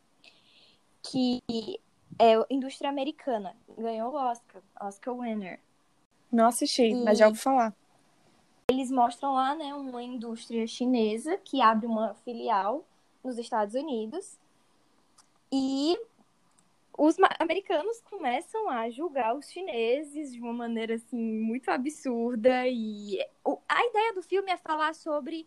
que 1.02 1.42
é 2.18 2.34
indústria 2.48 2.88
americana. 2.88 3.54
Ganhou 3.76 4.12
o 4.12 4.16
Oscar, 4.16 4.62
Oscar 4.80 5.14
winner. 5.14 5.60
Não 6.32 6.46
assisti, 6.46 6.84
e 6.84 7.04
mas 7.04 7.18
já 7.18 7.28
ouvi 7.28 7.38
falar. 7.38 7.74
Eles 8.70 8.90
mostram 8.90 9.34
lá, 9.34 9.54
né, 9.54 9.74
uma 9.74 10.02
indústria 10.02 10.66
chinesa 10.66 11.36
que 11.36 11.60
abre 11.60 11.86
uma 11.86 12.14
filial 12.14 12.84
nos 13.22 13.36
Estados 13.38 13.74
Unidos. 13.74 14.38
E 15.52 15.98
os 16.96 17.16
americanos 17.38 18.00
começam 18.02 18.68
a 18.68 18.88
julgar 18.88 19.36
os 19.36 19.50
chineses 19.50 20.32
de 20.32 20.40
uma 20.40 20.52
maneira 20.52 20.94
assim 20.94 21.16
muito 21.18 21.70
absurda 21.70 22.66
e 22.66 23.18
a 23.68 23.84
ideia 23.84 24.14
do 24.14 24.22
filme 24.22 24.50
é 24.50 24.56
falar 24.56 24.94
sobre 24.94 25.46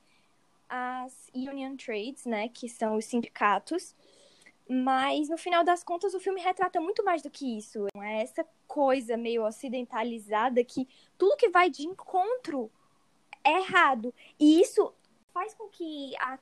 as 0.69 1.31
union 1.33 1.75
trades, 1.75 2.25
né, 2.25 2.49
que 2.49 2.69
são 2.69 2.97
os 2.97 3.05
sindicatos, 3.05 3.95
mas 4.69 5.29
no 5.29 5.37
final 5.37 5.63
das 5.63 5.83
contas 5.83 6.13
o 6.13 6.19
filme 6.19 6.41
retrata 6.41 6.79
muito 6.79 7.03
mais 7.03 7.21
do 7.21 7.29
que 7.29 7.57
isso. 7.57 7.87
É 7.95 8.21
essa 8.21 8.45
coisa 8.67 9.17
meio 9.17 9.45
ocidentalizada 9.45 10.63
que 10.63 10.87
tudo 11.17 11.37
que 11.37 11.49
vai 11.49 11.69
de 11.69 11.87
encontro 11.87 12.69
errado. 13.45 14.13
E 14.39 14.61
isso 14.61 14.93
faz 15.33 15.53
com 15.53 15.67
que 15.67 16.15
a 16.19 16.37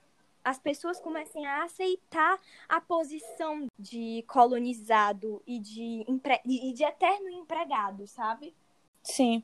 as 0.46 0.60
pessoas 0.60 1.00
comecem 1.00 1.44
a 1.48 1.64
aceitar 1.64 2.40
a 2.70 2.80
posição 2.80 3.68
de 3.80 4.24
colonizado 4.28 5.42
e 5.48 5.58
de, 5.58 6.06
e 6.46 6.72
de 6.72 6.84
eterno 6.84 7.30
empregado, 7.32 8.06
sabe? 8.06 8.54
Sim. 9.02 9.42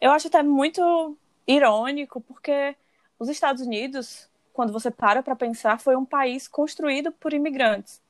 Eu 0.00 0.10
acho 0.12 0.28
até 0.28 0.42
muito 0.42 1.14
irônico, 1.46 2.22
porque 2.22 2.74
os 3.18 3.28
Estados 3.28 3.62
Unidos, 3.66 4.26
quando 4.54 4.72
você 4.72 4.90
para 4.90 5.22
para 5.22 5.36
pensar, 5.36 5.78
foi 5.78 5.94
um 5.94 6.06
país 6.06 6.48
construído 6.48 7.12
por 7.12 7.34
imigrantes. 7.34 8.00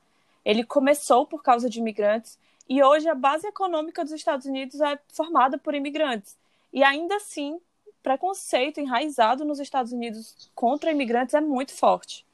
Ele 0.45 0.63
começou 0.63 1.27
por 1.27 1.43
causa 1.43 1.69
de 1.69 1.81
imigrantes 1.81 2.39
e 2.69 2.81
hoje 2.81 3.09
a 3.09 3.15
base 3.15 3.49
econômica 3.49 4.05
dos 4.05 4.13
Estados 4.13 4.47
Unidos 4.47 4.81
é 4.81 5.01
formada 5.09 5.59
por 5.59 5.75
imigrantes. 5.75 6.39
E 6.73 6.85
ainda 6.85 7.17
assim, 7.17 7.61
preconceito 8.05 8.79
enraizado 8.79 9.47
nos 9.47 9.59
Estados 9.59 9.91
Unidos 9.91 10.51
contra 10.55 10.91
imigrantes 10.93 11.35
é 11.35 11.41
muito 11.41 11.73
forte. 11.73 12.25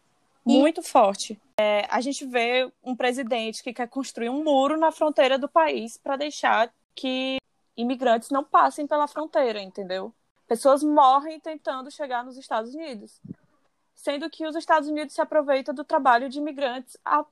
Muito 0.44 0.82
forte. 0.82 1.40
É, 1.60 1.86
a 1.88 2.00
gente 2.00 2.26
vê 2.26 2.70
um 2.82 2.96
presidente 2.96 3.62
que 3.62 3.72
quer 3.72 3.88
construir 3.88 4.30
um 4.30 4.42
muro 4.42 4.76
na 4.76 4.90
fronteira 4.90 5.38
do 5.38 5.48
país 5.48 5.96
para 5.96 6.16
deixar 6.16 6.72
que 6.92 7.36
imigrantes 7.76 8.30
não 8.30 8.42
passem 8.42 8.84
pela 8.84 9.06
fronteira, 9.06 9.62
entendeu? 9.62 10.12
Pessoas 10.48 10.82
morrem 10.82 11.38
tentando 11.38 11.88
chegar 11.88 12.24
nos 12.24 12.36
Estados 12.36 12.74
Unidos. 12.74 13.20
Sendo 13.94 14.28
que 14.28 14.44
os 14.44 14.56
Estados 14.56 14.88
Unidos 14.88 15.14
se 15.14 15.20
aproveitam 15.20 15.72
do 15.72 15.84
trabalho 15.84 16.28
de 16.28 16.38
imigrantes 16.38 16.96
há 17.04 17.24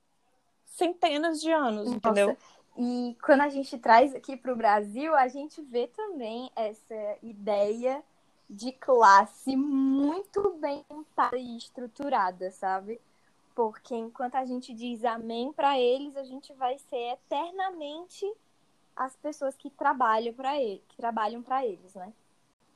centenas 0.64 1.40
de 1.40 1.50
anos, 1.50 1.87
Nossa. 1.87 1.97
entendeu? 1.97 2.37
E 2.76 3.16
quando 3.21 3.40
a 3.40 3.49
gente 3.49 3.76
traz 3.78 4.14
aqui 4.14 4.37
para 4.37 4.52
o 4.52 4.57
Brasil, 4.57 5.12
a 5.16 5.26
gente 5.26 5.61
vê 5.61 5.88
também 5.88 6.49
essa 6.54 7.16
ideia 7.21 8.00
de 8.49 8.73
classe 8.73 9.55
muito 9.57 10.55
bem 10.61 10.85
montada 10.88 11.37
e 11.37 11.57
estruturada, 11.57 12.50
sabe? 12.50 13.00
Porque 13.55 13.95
enquanto 13.95 14.37
a 14.37 14.45
gente 14.45 14.73
diz 14.73 15.05
amém 15.05 15.52
para 15.52 15.78
eles, 15.78 16.17
a 16.17 16.25
gente 16.25 16.52
vai 16.55 16.78
ser 16.78 17.12
eternamente 17.12 18.25
as 18.97 19.14
pessoas 19.17 19.57
que 19.57 19.71
trabalham 19.71 20.33
para 20.33 20.61
eles, 20.61 20.83
que 20.88 20.97
trabalham 20.97 21.43
para 21.43 21.64
eles, 21.64 21.95
né? 21.95 22.12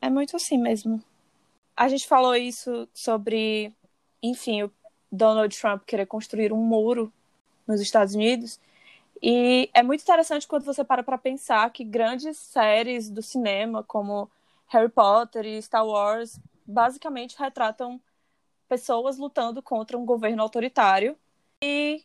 É 0.01 0.11
muito 0.11 0.37
assim 0.37 0.59
mesmo. 0.59 1.03
A 1.77 1.89
gente 1.89 2.07
falou 2.07 2.35
isso 2.37 2.89
sobre, 2.93 3.73
enfim, 4.23 4.65
o 4.65 4.73
Donald 5.11 5.59
Trump 5.59 5.85
querer 5.85 6.07
construir 6.07 6.53
um 6.53 6.59
muro 6.59 7.13
nos 7.67 7.81
Estados 7.81 8.15
Unidos. 8.15 8.61
E 9.23 9.71
é 9.73 9.83
muito 9.83 10.03
interessante 10.03 10.47
quando 10.47 10.65
você 10.65 10.83
para 10.83 11.03
para 11.03 11.17
pensar 11.17 11.71
que 11.71 11.85
grandes 11.85 12.37
séries 12.37 13.09
do 13.09 13.23
cinema, 13.23 13.83
como 13.85 14.29
Harry 14.73 14.89
Potter 14.89 15.45
e 15.45 15.61
Star 15.61 15.87
Wars 15.87 16.41
basicamente 16.67 17.39
retratam 17.39 18.01
pessoas 18.67 19.19
lutando 19.19 19.63
contra 19.63 19.99
um 19.99 20.07
governo 20.07 20.43
autoritário 20.43 21.15
e 21.63 22.03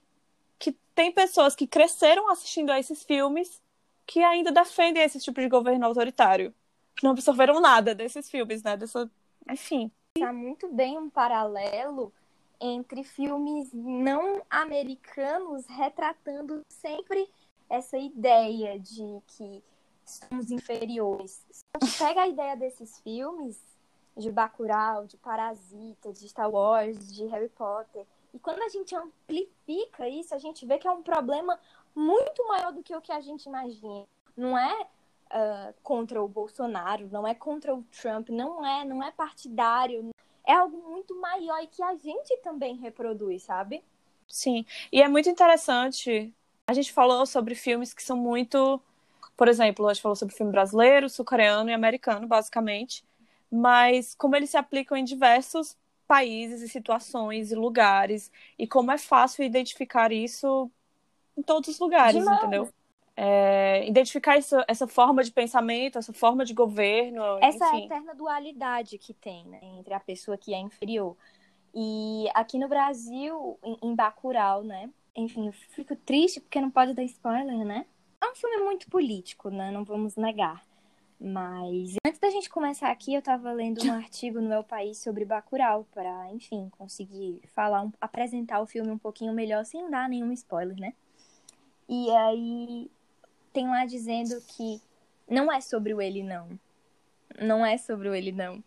que 0.60 0.74
tem 0.94 1.10
pessoas 1.12 1.56
que 1.56 1.66
cresceram 1.66 2.30
assistindo 2.30 2.70
a 2.70 2.78
esses 2.78 3.04
filmes 3.04 3.62
que 4.06 4.22
ainda 4.22 4.52
defendem 4.52 5.02
esse 5.02 5.20
tipo 5.20 5.40
de 5.40 5.48
governo 5.48 5.86
autoritário. 5.86 6.54
Não 7.02 7.12
absorveram 7.12 7.62
nada 7.62 7.96
desses 7.96 8.30
filmes, 8.30 8.62
né? 8.64 8.76
Dessa... 8.76 9.10
Enfim. 9.50 9.90
Tá 10.20 10.34
muito 10.34 10.68
bem 10.68 10.98
um 10.98 11.10
paralelo 11.10 12.12
entre 12.60 13.04
filmes 13.04 13.72
não 13.72 14.42
americanos 14.50 15.66
retratando 15.68 16.66
sempre 16.68 17.30
essa 17.70 17.98
ideia 17.98 18.78
de 18.78 19.22
que 19.28 19.64
somos 20.10 20.52
inferiores. 20.52 21.44
A 21.74 21.86
gente 21.86 21.98
pega 21.98 22.22
a 22.22 22.28
ideia 22.28 22.56
desses 22.56 23.00
filmes, 23.00 23.62
de 24.16 24.32
Bacurau, 24.32 25.06
de 25.06 25.18
Parasita, 25.18 26.12
de 26.12 26.28
Star 26.28 26.50
Wars, 26.50 27.14
de 27.14 27.26
Harry 27.26 27.50
Potter, 27.50 28.06
e 28.34 28.40
quando 28.40 28.62
a 28.62 28.70
gente 28.70 28.96
amplifica 28.96 30.08
isso, 30.08 30.34
a 30.34 30.38
gente 30.38 30.66
vê 30.66 30.78
que 30.78 30.88
é 30.88 30.92
um 30.92 31.02
problema 31.02 31.60
muito 31.96 32.48
maior 32.48 32.72
do 32.72 32.84
que 32.84 32.96
o 32.96 33.02
que 33.02 33.12
a 33.12 33.22
gente 33.22 33.46
imagina. 33.46 34.06
Não 34.36 34.58
é 34.58 34.82
uh, 34.82 35.74
contra 35.82 36.22
o 36.22 36.28
Bolsonaro, 36.28 37.10
não 37.12 37.28
é 37.28 37.34
contra 37.34 37.74
o 37.74 37.84
Trump, 37.84 38.30
não 38.30 38.66
é, 38.66 38.86
não 38.86 39.02
é 39.02 39.12
partidário. 39.12 40.10
É 40.46 40.54
algo 40.54 40.78
muito 40.90 41.20
maior 41.20 41.62
e 41.64 41.68
que 41.68 41.82
a 41.82 41.96
gente 41.96 42.38
também 42.38 42.76
reproduz, 42.76 43.44
sabe? 43.44 43.84
Sim, 44.28 44.66
e 44.92 45.02
é 45.02 45.08
muito 45.08 45.30
interessante. 45.30 46.34
A 46.68 46.74
gente 46.74 46.92
falou 46.92 47.26
sobre 47.26 47.56
filmes 47.56 47.94
que 47.94 48.04
são 48.04 48.18
muito 48.18 48.80
por 49.38 49.48
exemplo, 49.48 49.88
a 49.88 49.94
gente 49.94 50.02
falou 50.02 50.16
sobre 50.16 50.36
filme 50.36 50.52
brasileiro, 50.52 51.08
sul-coreano 51.08 51.70
e 51.70 51.74
americano, 51.74 52.28
basicamente, 52.28 53.06
mas 53.52 54.16
como 54.16 54.36
eles 54.36 54.50
se 54.50 54.58
aplicam 54.58 54.98
em 54.98 55.04
diversos 55.04 55.78
países 56.08 56.62
e 56.62 56.68
situações 56.68 57.52
e 57.52 57.56
lugares, 57.56 58.32
e 58.58 58.66
como 58.66 58.92
é 58.92 58.98
fácil 58.98 59.46
identificar 59.46 60.12
isso 60.12 60.72
em 61.38 61.44
todos 61.44 61.70
os 61.70 61.80
lugares, 61.80 62.16
Demais. 62.16 62.40
entendeu? 62.40 62.70
É, 63.16 63.88
identificar 63.88 64.38
isso, 64.38 64.56
essa 64.68 64.88
forma 64.88 65.24
de 65.24 65.32
pensamento, 65.32 65.98
essa 65.98 66.14
forma 66.14 66.44
de 66.44 66.54
governo. 66.54 67.22
Essa 67.42 67.68
enfim. 67.76 67.86
eterna 67.86 68.16
dualidade 68.16 68.98
que 68.98 69.14
tem 69.14 69.46
né, 69.46 69.60
entre 69.62 69.94
a 69.94 70.00
pessoa 70.00 70.38
que 70.38 70.54
é 70.54 70.60
inferior. 70.60 71.16
E 71.74 72.28
aqui 72.34 72.58
no 72.58 72.68
Brasil, 72.68 73.60
em, 73.64 73.78
em 73.84 73.96
Bacurau, 73.96 74.64
né? 74.64 74.90
Enfim, 75.16 75.48
eu 75.48 75.54
fico 75.54 75.96
triste 75.96 76.40
porque 76.40 76.62
não 76.62 76.72
pode 76.72 76.94
dar 76.94 77.04
spoiler, 77.04 77.66
né? 77.66 77.86
É 78.28 78.32
um 78.32 78.36
filme 78.36 78.58
muito 78.58 78.90
político, 78.90 79.50
né? 79.50 79.72
Não 79.72 79.86
vamos 79.86 80.18
negar. 80.18 80.62
Mas 81.18 81.96
antes 82.06 82.20
da 82.20 82.30
gente 82.30 82.50
começar 82.50 82.92
aqui, 82.92 83.14
eu 83.14 83.20
estava 83.20 83.54
lendo 83.54 83.82
um 83.86 83.94
artigo 83.94 84.42
no 84.42 84.50
meu 84.50 84.66
país 84.66 84.98
sobre 84.98 85.24
Bacurau 85.24 85.88
para, 85.94 86.30
enfim, 86.34 86.70
conseguir 86.78 87.40
falar, 87.56 87.90
apresentar 88.02 88.60
o 88.60 88.68
filme 88.68 88.92
um 88.92 88.98
pouquinho 88.98 89.32
melhor 89.32 89.64
sem 89.64 89.90
dar 89.90 90.10
nenhum 90.10 90.34
spoiler, 90.34 90.78
né? 90.78 90.94
E 91.88 92.12
aí 92.12 92.92
tem 93.54 93.66
lá 93.66 93.86
dizendo 93.86 94.42
que 94.42 94.82
não 95.30 95.50
é 95.50 95.62
sobre 95.62 95.94
o 95.94 96.02
ele 96.02 96.22
não. 96.22 96.50
Não 97.42 97.66
é 97.66 97.78
sobre 97.78 98.10
o 98.10 98.14
ele 98.14 98.34
não. 98.34 98.62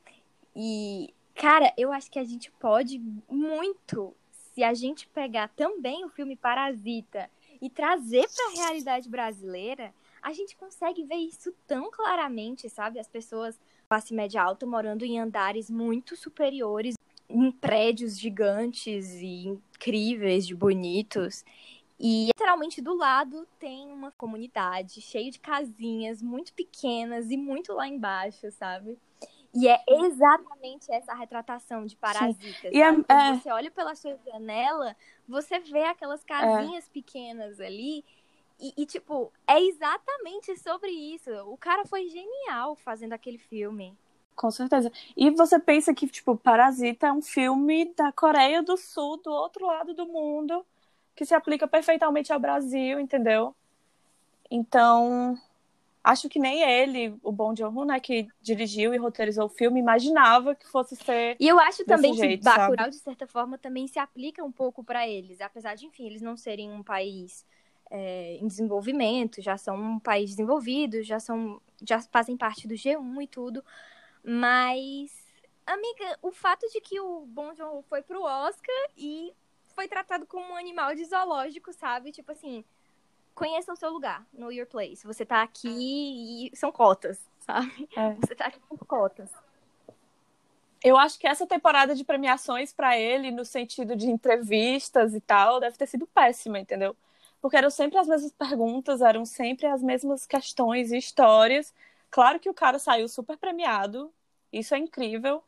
E 0.56 1.12
cara, 1.34 1.70
eu 1.76 1.92
acho 1.92 2.10
que 2.10 2.18
a 2.18 2.24
gente 2.24 2.50
pode 2.52 2.98
muito 3.28 4.16
se 4.54 4.64
a 4.64 4.72
gente 4.72 5.06
pegar 5.08 5.48
também 5.48 6.02
o 6.02 6.08
filme 6.08 6.34
Parasita 6.34 7.30
e 7.60 7.68
trazer 7.68 8.26
para 8.28 8.46
a 8.46 8.64
realidade 8.64 9.08
brasileira, 9.08 9.92
a 10.22 10.32
gente 10.32 10.56
consegue 10.56 11.04
ver 11.04 11.16
isso 11.16 11.52
tão 11.66 11.90
claramente, 11.90 12.68
sabe? 12.68 12.98
As 12.98 13.08
pessoas 13.08 13.58
classe 13.88 14.14
média 14.14 14.42
alta 14.42 14.64
morando 14.66 15.04
em 15.04 15.18
andares 15.18 15.68
muito 15.68 16.16
superiores, 16.16 16.94
em 17.28 17.50
prédios 17.50 18.18
gigantes 18.18 19.14
e 19.14 19.48
incríveis, 19.48 20.46
de 20.46 20.54
bonitos. 20.54 21.44
E 21.98 22.26
literalmente 22.26 22.80
do 22.80 22.96
lado 22.96 23.46
tem 23.58 23.88
uma 23.88 24.10
comunidade 24.12 25.00
cheia 25.00 25.30
de 25.30 25.38
casinhas 25.38 26.22
muito 26.22 26.52
pequenas 26.54 27.30
e 27.30 27.36
muito 27.36 27.72
lá 27.74 27.86
embaixo, 27.86 28.50
sabe? 28.52 28.98
E 29.52 29.68
é 29.68 29.82
exatamente 29.88 30.90
essa 30.92 31.12
retratação 31.12 31.84
de 31.84 31.96
parasitas. 31.96 32.72
E 32.72 32.80
é, 32.80 32.88
é... 33.08 33.34
Você 33.34 33.50
olha 33.50 33.70
pela 33.70 33.94
sua 33.94 34.16
janela, 34.24 34.96
você 35.30 35.60
vê 35.60 35.84
aquelas 35.84 36.24
casinhas 36.24 36.86
é. 36.86 36.90
pequenas 36.92 37.60
ali. 37.60 38.04
E, 38.58 38.74
e, 38.76 38.84
tipo, 38.84 39.32
é 39.46 39.58
exatamente 39.62 40.58
sobre 40.58 40.90
isso. 40.90 41.30
O 41.46 41.56
cara 41.56 41.86
foi 41.86 42.08
genial 42.08 42.76
fazendo 42.76 43.14
aquele 43.14 43.38
filme. 43.38 43.96
Com 44.36 44.50
certeza. 44.50 44.92
E 45.16 45.30
você 45.30 45.58
pensa 45.58 45.94
que, 45.94 46.06
tipo, 46.06 46.36
Parasita 46.36 47.06
é 47.06 47.12
um 47.12 47.22
filme 47.22 47.86
da 47.94 48.12
Coreia 48.12 48.62
do 48.62 48.76
Sul, 48.76 49.16
do 49.18 49.30
outro 49.30 49.66
lado 49.66 49.94
do 49.94 50.06
mundo, 50.06 50.64
que 51.14 51.24
se 51.24 51.34
aplica 51.34 51.66
perfeitamente 51.66 52.32
ao 52.32 52.40
Brasil, 52.40 53.00
entendeu? 53.00 53.54
Então, 54.50 55.38
acho 56.02 56.28
que 56.28 56.38
nem 56.38 56.62
ele, 56.62 57.14
o 57.22 57.30
Bong 57.30 57.58
Joon-ho, 57.58 57.84
né, 57.84 58.00
que 58.00 58.26
dirigiu 58.40 58.94
e 58.94 58.98
roteirizou 58.98 59.46
o 59.46 59.50
filme, 59.50 59.80
imaginava 59.80 60.54
que 60.54 60.66
fosse 60.66 60.96
ser 60.96 61.36
E 61.38 61.46
eu 61.46 61.58
acho 61.58 61.84
também 61.84 62.14
jeito, 62.14 62.40
que 62.40 62.44
Bacurau, 62.44 62.76
sabe? 62.76 62.90
de 62.90 62.98
certa 62.98 63.26
forma, 63.26 63.58
também 63.58 63.86
se 63.86 63.98
aplica 63.98 64.42
um 64.42 64.52
pouco 64.52 64.82
para 64.82 65.06
eles. 65.06 65.40
Apesar 65.40 65.74
de, 65.74 65.86
enfim, 65.86 66.06
eles 66.06 66.22
não 66.22 66.36
serem 66.36 66.70
um 66.72 66.82
país 66.82 67.44
é, 67.90 68.36
em 68.36 68.46
desenvolvimento, 68.46 69.42
já 69.42 69.58
são 69.58 69.76
um 69.76 69.98
país 69.98 70.30
desenvolvido, 70.30 71.02
já 71.02 71.20
são 71.20 71.60
já 71.82 72.00
fazem 72.00 72.36
parte 72.36 72.68
do 72.68 72.74
G1 72.74 73.22
e 73.22 73.26
tudo. 73.26 73.64
Mas, 74.22 75.12
amiga, 75.66 76.18
o 76.22 76.30
fato 76.30 76.66
de 76.72 76.80
que 76.80 77.00
o 77.00 77.26
Bong 77.26 77.56
Joon-ho 77.56 77.82
foi 77.82 78.02
pro 78.02 78.22
Oscar 78.22 78.90
e 78.96 79.32
foi 79.74 79.88
tratado 79.88 80.26
como 80.26 80.52
um 80.52 80.56
animal 80.56 80.94
de 80.94 81.04
zoológico, 81.04 81.72
sabe? 81.72 82.12
Tipo 82.12 82.32
assim, 82.32 82.64
conheça 83.34 83.72
o 83.72 83.76
seu 83.76 83.90
lugar, 83.90 84.26
know 84.32 84.52
your 84.52 84.66
place. 84.66 85.06
Você 85.06 85.24
tá 85.24 85.42
aqui 85.42 86.50
e 86.52 86.56
são 86.56 86.70
cotas, 86.70 87.18
sabe? 87.40 87.88
É. 87.96 88.14
Você 88.14 88.34
tá 88.34 88.46
aqui 88.46 88.60
por 88.68 88.78
cotas. 88.86 89.30
Eu 90.82 90.96
acho 90.96 91.18
que 91.18 91.26
essa 91.26 91.46
temporada 91.46 91.94
de 91.94 92.04
premiações 92.04 92.72
para 92.72 92.98
ele, 92.98 93.30
no 93.30 93.44
sentido 93.44 93.94
de 93.94 94.10
entrevistas 94.10 95.14
e 95.14 95.20
tal, 95.20 95.60
deve 95.60 95.76
ter 95.76 95.86
sido 95.86 96.06
péssima, 96.06 96.58
entendeu? 96.58 96.96
Porque 97.40 97.56
eram 97.56 97.70
sempre 97.70 97.98
as 97.98 98.06
mesmas 98.06 98.32
perguntas, 98.32 99.02
eram 99.02 99.24
sempre 99.24 99.66
as 99.66 99.82
mesmas 99.82 100.26
questões 100.26 100.90
e 100.90 100.96
histórias. 100.96 101.74
Claro 102.10 102.40
que 102.40 102.48
o 102.48 102.54
cara 102.54 102.78
saiu 102.78 103.08
super 103.08 103.36
premiado, 103.36 104.10
isso 104.52 104.74
é 104.74 104.78
incrível, 104.78 105.42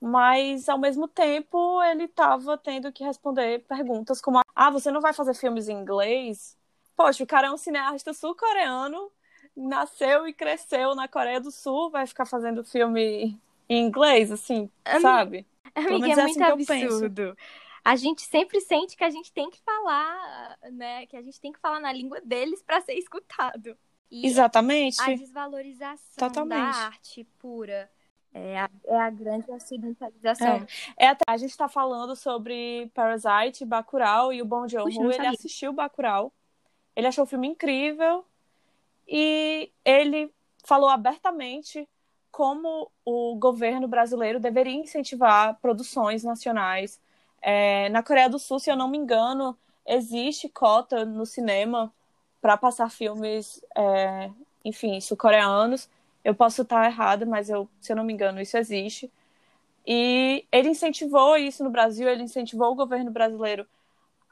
mas 0.00 0.68
ao 0.68 0.78
mesmo 0.78 1.06
tempo 1.06 1.80
ele 1.84 2.04
estava 2.04 2.58
tendo 2.58 2.92
que 2.92 3.04
responder 3.04 3.60
perguntas 3.60 4.20
como: 4.20 4.40
ah, 4.54 4.70
você 4.70 4.90
não 4.90 5.00
vai 5.00 5.12
fazer 5.12 5.34
filmes 5.34 5.68
em 5.68 5.78
inglês? 5.78 6.56
Poxa, 6.96 7.24
o 7.24 7.26
cara 7.26 7.48
é 7.48 7.50
um 7.50 7.56
cineasta 7.56 8.12
sul-coreano, 8.12 9.10
nasceu 9.56 10.26
e 10.26 10.32
cresceu 10.32 10.94
na 10.94 11.08
Coreia 11.08 11.40
do 11.40 11.50
Sul, 11.50 11.90
vai 11.90 12.06
ficar 12.06 12.26
fazendo 12.26 12.64
filme 12.64 13.38
em 13.68 13.86
inglês, 13.86 14.30
assim, 14.30 14.70
sabe? 15.00 15.46
Amiga, 15.74 16.06
é, 16.06 16.12
é 16.12 16.16
muito 16.16 16.20
assim 16.20 16.42
absurdo. 16.42 17.36
A 17.84 17.96
gente 17.96 18.22
sempre 18.22 18.60
sente 18.60 18.96
que 18.96 19.02
a 19.02 19.10
gente 19.10 19.32
tem 19.32 19.50
que 19.50 19.60
falar, 19.60 20.58
né? 20.70 21.06
Que 21.06 21.16
a 21.16 21.22
gente 21.22 21.40
tem 21.40 21.52
que 21.52 21.58
falar 21.58 21.80
na 21.80 21.92
língua 21.92 22.20
deles 22.20 22.62
para 22.62 22.80
ser 22.80 22.94
escutado. 22.94 23.76
E 24.10 24.26
Exatamente. 24.26 25.00
A 25.00 25.14
desvalorização 25.14 26.28
Totalmente. 26.28 26.58
da 26.58 26.84
arte 26.86 27.24
pura. 27.38 27.90
É 28.34 28.60
a, 28.60 28.70
é 28.86 28.96
a 28.96 29.10
grande 29.10 29.50
ocidentalização. 29.50 30.66
É. 30.96 31.06
é 31.06 31.16
a 31.26 31.36
gente 31.36 31.50
está 31.50 31.68
falando 31.68 32.14
sobre 32.14 32.90
Parasite, 32.94 33.64
Bacurau 33.64 34.32
e 34.32 34.40
o 34.40 34.44
Bong 34.44 34.70
Joon-ho. 34.70 35.10
Ele 35.10 35.26
assistiu 35.26 35.72
Bacurau 35.72 36.32
ele 36.94 37.06
achou 37.06 37.24
o 37.24 37.26
filme 37.26 37.48
incrível 37.48 38.24
e 39.08 39.70
ele 39.84 40.32
falou 40.64 40.88
abertamente 40.88 41.88
como 42.30 42.90
o 43.04 43.36
governo 43.36 43.86
brasileiro 43.86 44.40
deveria 44.40 44.74
incentivar 44.74 45.58
produções 45.60 46.24
nacionais. 46.24 46.98
É, 47.42 47.88
na 47.90 48.02
Coreia 48.02 48.28
do 48.28 48.38
Sul, 48.38 48.58
se 48.58 48.70
eu 48.70 48.76
não 48.76 48.88
me 48.88 48.96
engano, 48.96 49.56
existe 49.86 50.48
cota 50.48 51.04
no 51.04 51.26
cinema 51.26 51.92
para 52.40 52.56
passar 52.56 52.90
filmes, 52.90 53.62
é, 53.76 54.30
enfim, 54.64 55.00
sul-coreanos. 55.00 55.90
Eu 56.24 56.34
posso 56.34 56.62
estar 56.62 56.86
errada, 56.86 57.26
mas 57.26 57.50
eu, 57.50 57.68
se 57.80 57.92
eu 57.92 57.96
não 57.96 58.04
me 58.04 58.12
engano, 58.12 58.40
isso 58.40 58.56
existe. 58.56 59.10
E 59.86 60.46
ele 60.52 60.70
incentivou 60.70 61.36
isso 61.36 61.64
no 61.64 61.70
Brasil, 61.70 62.08
ele 62.08 62.22
incentivou 62.22 62.72
o 62.72 62.76
governo 62.76 63.10
brasileiro 63.10 63.66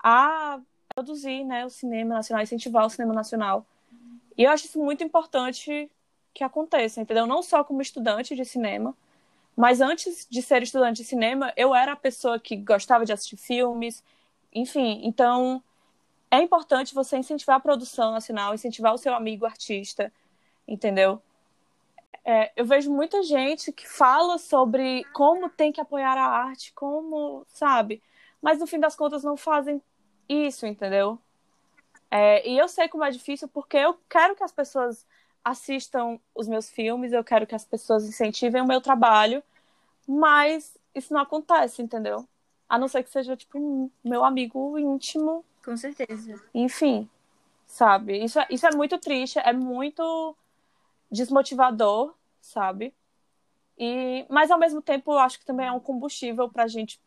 a 0.03 0.61
produzir 0.95 1.45
né, 1.45 1.65
o 1.65 1.71
cinema 1.71 2.15
nacional, 2.15 2.43
incentivar 2.43 2.85
o 2.85 2.91
cinema 2.91 3.15
nacional. 3.15 3.67
E 4.37 4.45
eu 4.45 4.51
acho 4.51 4.67
isso 4.67 4.79
muito 4.79 5.05
importante 5.05 5.91
que 6.33 6.45
aconteça, 6.45 7.01
entendeu? 7.01 7.27
Não 7.27 7.43
só 7.43 7.65
como 7.65 7.83
estudante 7.83 8.35
de 8.35 8.45
cinema, 8.45 8.95
mas 9.57 9.81
antes 9.81 10.27
de 10.31 10.41
ser 10.41 10.63
estudante 10.63 10.99
de 10.99 11.05
cinema, 11.05 11.53
eu 11.57 11.75
era 11.75 11.93
a 11.93 11.97
pessoa 11.97 12.39
que 12.39 12.57
gostava 12.57 13.05
de 13.05 13.13
assistir 13.13 13.37
filmes, 13.37 14.03
enfim. 14.53 15.01
Então, 15.05 15.63
é 16.31 16.41
importante 16.41 16.95
você 16.95 17.17
incentivar 17.17 17.57
a 17.57 17.61
produção 17.61 18.13
nacional, 18.13 18.55
incentivar 18.55 18.95
o 18.95 18.99
seu 18.99 19.15
amigo 19.15 19.45
artista, 19.45 20.13
entendeu? 20.67 21.21
É, 22.25 22.53
eu 22.55 22.65
vejo 22.65 22.93
muita 22.93 23.23
gente 23.23 23.73
que 23.73 23.89
fala 23.89 24.39
sobre 24.39 25.05
como 25.13 25.49
tem 25.49 25.73
que 25.73 25.81
apoiar 25.81 26.17
a 26.17 26.27
arte, 26.27 26.73
como, 26.75 27.45
sabe? 27.49 28.03
Mas 28.41 28.59
no 28.59 28.67
fim 28.67 28.79
das 28.79 28.95
contas 28.95 29.25
não 29.25 29.37
fazem 29.37 29.83
isso, 30.31 30.67
entendeu? 30.67 31.19
É, 32.11 32.49
e 32.49 32.57
eu 32.59 32.69
sei 32.69 32.89
como 32.89 33.05
é 33.05 33.11
difícil 33.11 33.49
porque 33.49 33.77
eu 33.77 33.99
quero 34.09 34.37
que 34.37 34.45
as 34.45 34.53
pessoas 34.53 35.07
assistam 35.45 36.19
os 36.35 36.47
meus 36.47 36.71
filmes, 36.71 37.13
eu 37.13 37.25
quero 37.25 37.47
que 37.47 37.55
as 37.55 37.65
pessoas 37.65 38.05
incentivem 38.05 38.63
o 38.63 38.67
meu 38.67 38.81
trabalho, 38.81 39.43
mas 40.07 40.77
isso 40.95 41.13
não 41.13 41.21
acontece, 41.21 41.83
entendeu? 41.83 42.29
A 42.69 42.79
não 42.79 42.89
ser 42.89 43.03
que 43.03 43.11
seja, 43.11 43.37
tipo, 43.37 43.91
meu 44.05 44.25
amigo 44.25 44.79
íntimo. 44.79 45.45
Com 45.65 45.77
certeza. 45.77 46.41
Enfim, 46.55 47.09
sabe? 47.67 48.23
Isso, 48.23 48.39
é, 48.39 48.47
isso 48.51 48.67
é 48.67 48.71
muito 48.75 48.99
triste, 48.99 49.39
é 49.39 49.53
muito 49.53 50.37
desmotivador, 51.11 52.15
sabe? 52.41 52.95
E, 53.79 54.27
mas 54.29 54.51
ao 54.51 54.59
mesmo 54.59 54.83
tempo, 54.83 55.13
eu 55.13 55.19
acho 55.19 55.39
que 55.39 55.45
também 55.45 55.67
é 55.67 55.73
um 55.73 55.81
combustível 55.81 56.49
pra 56.49 56.69
gente 56.69 57.01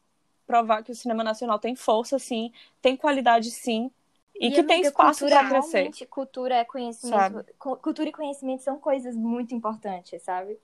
provar 0.54 0.84
que 0.84 0.92
o 0.92 0.96
cinema 0.96 1.24
nacional 1.24 1.58
tem 1.58 1.76
força, 1.76 2.20
sim, 2.20 2.52
tem 2.80 2.96
qualidade, 2.96 3.50
sim, 3.50 3.90
e, 4.36 4.48
e 4.48 4.52
que 4.52 4.62
tem 4.62 4.82
espaço 4.82 5.28
para 5.28 5.50
crescer. 5.50 5.92
Cultura 6.08 6.58
é 6.58 6.64
conhecimento. 6.64 7.18
Sabe? 7.18 7.54
Cultura 7.58 8.10
e 8.10 8.12
conhecimento 8.12 8.62
são 8.62 8.78
coisas 8.78 9.16
muito 9.16 9.56
importantes, 9.56 10.22
sabe? 10.22 10.60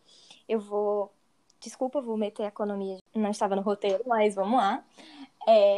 Eu 0.48 0.60
vou. 0.60 1.12
Desculpa, 1.60 2.00
vou 2.02 2.16
meter 2.16 2.44
economia. 2.44 3.00
Não 3.16 3.32
estava 3.32 3.56
no 3.56 3.64
roteiro, 3.64 4.04
mas 4.06 4.36
vamos 4.36 4.60
lá. 4.60 4.86
É... 5.48 5.76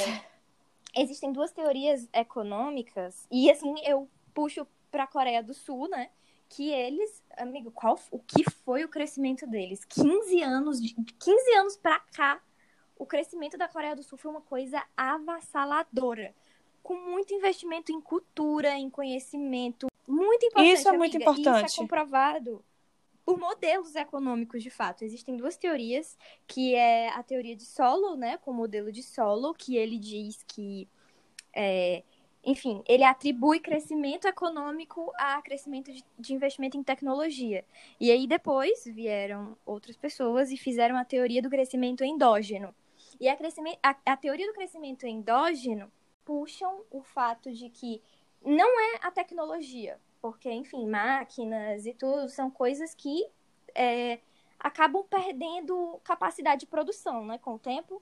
Existem 0.93 1.31
duas 1.31 1.53
teorias 1.53 2.09
econômicas, 2.13 3.25
e 3.31 3.49
assim, 3.49 3.73
eu 3.85 4.09
puxo 4.33 4.67
para 4.91 5.03
a 5.03 5.07
Coreia 5.07 5.41
do 5.41 5.53
Sul, 5.53 5.87
né? 5.87 6.09
Que 6.49 6.69
eles, 6.69 7.23
amigo, 7.37 7.71
qual 7.71 7.97
o 8.11 8.19
que 8.19 8.43
foi 8.65 8.83
o 8.83 8.89
crescimento 8.89 9.47
deles? 9.47 9.85
15 9.85 10.41
anos, 10.41 10.81
de 10.81 10.93
15 10.93 11.53
anos 11.53 11.77
para 11.77 11.97
cá, 12.13 12.41
o 13.01 13.05
crescimento 13.07 13.57
da 13.57 13.67
Coreia 13.67 13.95
do 13.95 14.03
Sul 14.03 14.15
foi 14.15 14.29
uma 14.29 14.41
coisa 14.41 14.85
avassaladora. 14.95 16.35
Com 16.83 16.95
muito 16.95 17.33
investimento 17.33 17.91
em 17.91 17.99
cultura, 17.99 18.77
em 18.77 18.91
conhecimento. 18.91 19.87
Muito 20.07 20.45
importante. 20.45 20.73
Isso 20.73 20.87
é 20.87 20.91
muito 20.91 21.15
amiga. 21.15 21.31
importante. 21.31 21.69
Isso 21.69 21.79
é 21.79 21.83
comprovado 21.83 22.63
por 23.25 23.39
modelos 23.39 23.95
econômicos, 23.95 24.61
de 24.61 24.69
fato. 24.69 25.03
Existem 25.03 25.35
duas 25.35 25.57
teorias, 25.57 26.15
que 26.45 26.75
é 26.75 27.09
a 27.09 27.23
teoria 27.23 27.55
de 27.55 27.65
solo, 27.65 28.15
né, 28.15 28.37
com 28.37 28.51
o 28.51 28.53
modelo 28.53 28.91
de 28.91 29.01
solo, 29.01 29.51
que 29.55 29.77
ele 29.77 29.97
diz 29.97 30.43
que, 30.43 30.87
é, 31.55 32.03
enfim, 32.43 32.83
ele 32.87 33.03
atribui 33.03 33.59
crescimento 33.59 34.27
econômico 34.27 35.11
a 35.17 35.41
crescimento 35.41 35.91
de, 35.91 36.05
de, 36.19 36.33
investimento 36.35 36.77
em 36.77 36.83
tecnologia. 36.83 37.65
E 37.99 38.11
aí 38.11 38.27
depois 38.27 38.83
vieram 38.85 39.57
outras 39.65 39.97
pessoas 39.97 40.51
e 40.51 40.57
fizeram 40.57 40.95
a 40.97 41.05
teoria 41.05 41.41
do 41.41 41.49
crescimento 41.49 42.03
endógeno, 42.03 42.75
e 43.19 43.29
a, 43.29 43.37
a, 43.83 43.95
a 44.05 44.17
teoria 44.17 44.47
do 44.47 44.53
crescimento 44.53 45.05
endógeno 45.05 45.91
puxam 46.23 46.83
o 46.91 47.01
fato 47.01 47.51
de 47.51 47.69
que 47.69 48.01
não 48.43 48.79
é 48.79 48.99
a 49.01 49.11
tecnologia, 49.11 49.99
porque, 50.21 50.51
enfim, 50.51 50.87
máquinas 50.87 51.85
e 51.85 51.93
tudo 51.93 52.29
são 52.29 52.49
coisas 52.49 52.93
que 52.95 53.27
é, 53.75 54.19
acabam 54.59 55.03
perdendo 55.03 55.99
capacidade 56.03 56.61
de 56.61 56.67
produção, 56.67 57.25
né, 57.25 57.37
com 57.37 57.55
o 57.55 57.59
tempo. 57.59 58.01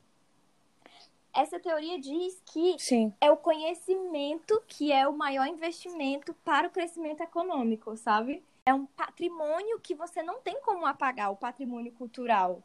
Essa 1.33 1.59
teoria 1.59 1.99
diz 1.99 2.41
que 2.45 2.77
Sim. 2.79 3.13
é 3.21 3.31
o 3.31 3.37
conhecimento 3.37 4.61
que 4.67 4.91
é 4.91 5.07
o 5.07 5.15
maior 5.15 5.45
investimento 5.47 6.33
para 6.43 6.67
o 6.67 6.71
crescimento 6.71 7.21
econômico, 7.21 7.95
sabe? 7.95 8.43
É 8.65 8.73
um 8.73 8.85
patrimônio 8.85 9.79
que 9.79 9.95
você 9.95 10.23
não 10.23 10.41
tem 10.41 10.59
como 10.61 10.85
apagar, 10.85 11.31
o 11.31 11.35
patrimônio 11.35 11.91
cultural. 11.93 12.63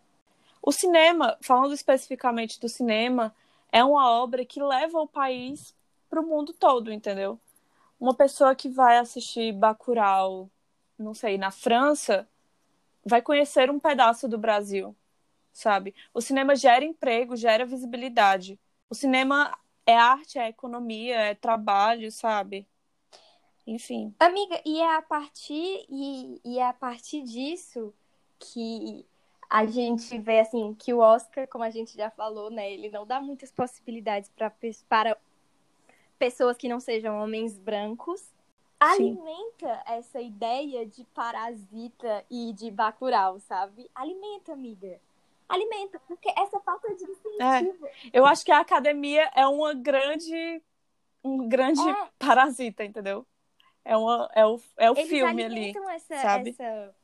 O 0.66 0.72
cinema, 0.72 1.36
falando 1.42 1.74
especificamente 1.74 2.58
do 2.58 2.70
cinema, 2.70 3.34
é 3.70 3.84
uma 3.84 4.10
obra 4.10 4.46
que 4.46 4.62
leva 4.62 4.98
o 4.98 5.06
país 5.06 5.74
para 6.08 6.18
o 6.18 6.26
mundo 6.26 6.54
todo, 6.54 6.90
entendeu? 6.90 7.38
Uma 8.00 8.14
pessoa 8.14 8.54
que 8.54 8.66
vai 8.66 8.96
assistir 8.96 9.52
Bacurau, 9.52 10.48
não 10.98 11.12
sei, 11.12 11.36
na 11.36 11.50
França, 11.50 12.26
vai 13.04 13.20
conhecer 13.20 13.70
um 13.70 13.78
pedaço 13.78 14.26
do 14.26 14.38
Brasil, 14.38 14.96
sabe? 15.52 15.94
O 16.14 16.22
cinema 16.22 16.56
gera 16.56 16.82
emprego, 16.82 17.36
gera 17.36 17.66
visibilidade. 17.66 18.58
O 18.88 18.94
cinema 18.94 19.54
é 19.84 19.94
arte, 19.94 20.38
é 20.38 20.48
economia, 20.48 21.16
é 21.16 21.34
trabalho, 21.34 22.10
sabe? 22.10 22.66
Enfim. 23.66 24.14
Amiga, 24.18 24.58
e 24.64 24.80
é 24.80 24.96
a 24.96 25.02
partir 25.02 25.84
e, 25.90 26.40
e 26.42 26.58
é 26.58 26.66
a 26.66 26.72
partir 26.72 27.22
disso 27.22 27.92
que 28.38 29.04
a 29.54 29.66
gente 29.66 30.18
vê 30.18 30.40
assim 30.40 30.74
que 30.74 30.92
o 30.92 30.98
Oscar, 30.98 31.46
como 31.46 31.62
a 31.62 31.70
gente 31.70 31.96
já 31.96 32.10
falou, 32.10 32.50
né, 32.50 32.72
ele 32.72 32.90
não 32.90 33.06
dá 33.06 33.20
muitas 33.20 33.52
possibilidades 33.52 34.28
pra, 34.30 34.52
para 34.88 35.16
pessoas 36.18 36.56
que 36.56 36.68
não 36.68 36.80
sejam 36.80 37.22
homens 37.22 37.56
brancos. 37.56 38.20
alimenta 38.80 39.80
essa 39.86 40.20
ideia 40.20 40.84
de 40.84 41.04
parasita 41.14 42.24
e 42.28 42.52
de 42.52 42.68
Bacurau, 42.68 43.38
sabe? 43.38 43.88
Alimenta, 43.94 44.52
amiga. 44.52 45.00
Alimenta, 45.48 46.00
porque 46.08 46.32
essa 46.36 46.58
falta 46.58 46.92
de 46.92 47.04
incentivo. 47.04 47.86
É, 47.86 47.92
eu 48.12 48.26
acho 48.26 48.44
que 48.44 48.50
a 48.50 48.58
academia 48.58 49.30
é 49.36 49.46
uma 49.46 49.72
grande 49.72 50.60
um 51.22 51.48
grande 51.48 51.80
É. 51.80 52.08
parasita, 52.18 52.84
entendeu? 52.84 53.24
É, 53.84 53.96
uma, 53.96 54.28
é 54.34 54.44
o, 54.44 54.60
é 54.78 54.90
o 54.90 54.96
Eles 54.96 55.08
filme 55.08 55.44
ali. 55.44 55.72
essa, 55.90 56.16
sabe? 56.16 56.50
essa, 56.50 56.94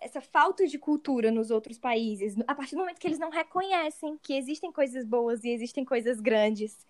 essa 0.00 0.20
falta 0.20 0.66
de 0.66 0.78
cultura 0.78 1.30
nos 1.30 1.50
outros 1.50 1.78
países, 1.78 2.36
a 2.46 2.54
partir 2.54 2.74
do 2.74 2.78
momento 2.78 2.98
que 2.98 3.06
eles 3.06 3.18
não 3.18 3.30
reconhecem 3.30 4.18
que 4.22 4.34
existem 4.34 4.70
coisas 4.70 5.04
boas 5.04 5.44
e 5.44 5.50
existem 5.50 5.84
coisas 5.84 6.20
grandes. 6.20 6.86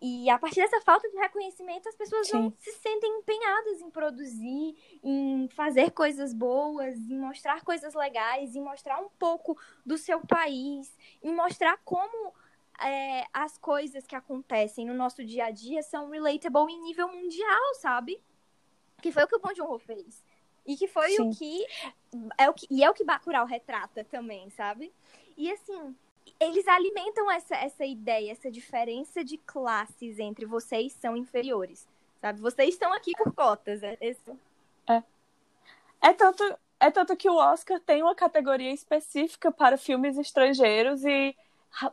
E 0.00 0.28
a 0.28 0.38
partir 0.38 0.60
dessa 0.60 0.80
falta 0.82 1.08
de 1.08 1.16
reconhecimento, 1.16 1.88
as 1.88 1.96
pessoas 1.96 2.30
não 2.30 2.50
Sim. 2.50 2.56
se 2.58 2.72
sentem 2.72 3.18
empenhadas 3.18 3.80
em 3.80 3.90
produzir, 3.90 4.76
em 5.02 5.48
fazer 5.48 5.90
coisas 5.90 6.34
boas, 6.34 6.98
em 6.98 7.18
mostrar 7.18 7.64
coisas 7.64 7.94
legais, 7.94 8.54
em 8.54 8.60
mostrar 8.60 9.00
um 9.00 9.08
pouco 9.18 9.58
do 9.86 9.96
seu 9.96 10.20
país, 10.20 10.94
em 11.22 11.34
mostrar 11.34 11.78
como 11.82 12.34
é, 12.78 13.24
as 13.32 13.56
coisas 13.56 14.06
que 14.06 14.14
acontecem 14.14 14.84
no 14.84 14.92
nosso 14.92 15.24
dia 15.24 15.46
a 15.46 15.50
dia 15.50 15.82
são 15.82 16.10
relatable 16.10 16.70
em 16.70 16.82
nível 16.82 17.08
mundial, 17.08 17.74
sabe? 17.80 18.20
Que 19.00 19.10
foi 19.10 19.24
o 19.24 19.28
que 19.28 19.36
o 19.36 19.40
Bong 19.40 19.54
Joon-ho 19.54 19.78
fez. 19.78 20.22
E 20.66 20.76
que 20.76 20.88
foi 20.88 21.10
Sim. 21.10 21.30
o 21.30 21.34
que 21.34 21.66
é 22.38 22.50
o 22.50 22.54
que 22.54 22.66
e 22.70 22.82
é 22.82 22.90
o 22.90 22.94
que 22.94 23.04
Bacurau 23.04 23.46
retrata 23.46 24.04
também, 24.04 24.50
sabe? 24.50 24.92
E 25.36 25.50
assim, 25.52 25.94
eles 26.40 26.66
alimentam 26.66 27.30
essa, 27.30 27.56
essa 27.56 27.84
ideia, 27.84 28.32
essa 28.32 28.50
diferença 28.50 29.22
de 29.22 29.38
classes 29.38 30.18
entre 30.18 30.44
vocês 30.44 30.92
são 30.94 31.16
inferiores, 31.16 31.86
sabe? 32.20 32.40
Vocês 32.40 32.70
estão 32.70 32.92
aqui 32.92 33.12
por 33.12 33.32
cotas, 33.32 33.82
é, 33.82 33.96
esse- 34.00 34.20
É 36.00 36.12
tanto, 36.12 36.42
é 36.78 36.90
tanto 36.90 37.16
que 37.16 37.28
o 37.28 37.36
Oscar 37.36 37.80
tem 37.80 38.02
uma 38.02 38.14
categoria 38.14 38.72
específica 38.72 39.50
para 39.50 39.76
filmes 39.76 40.16
estrangeiros 40.18 41.04
e 41.04 41.36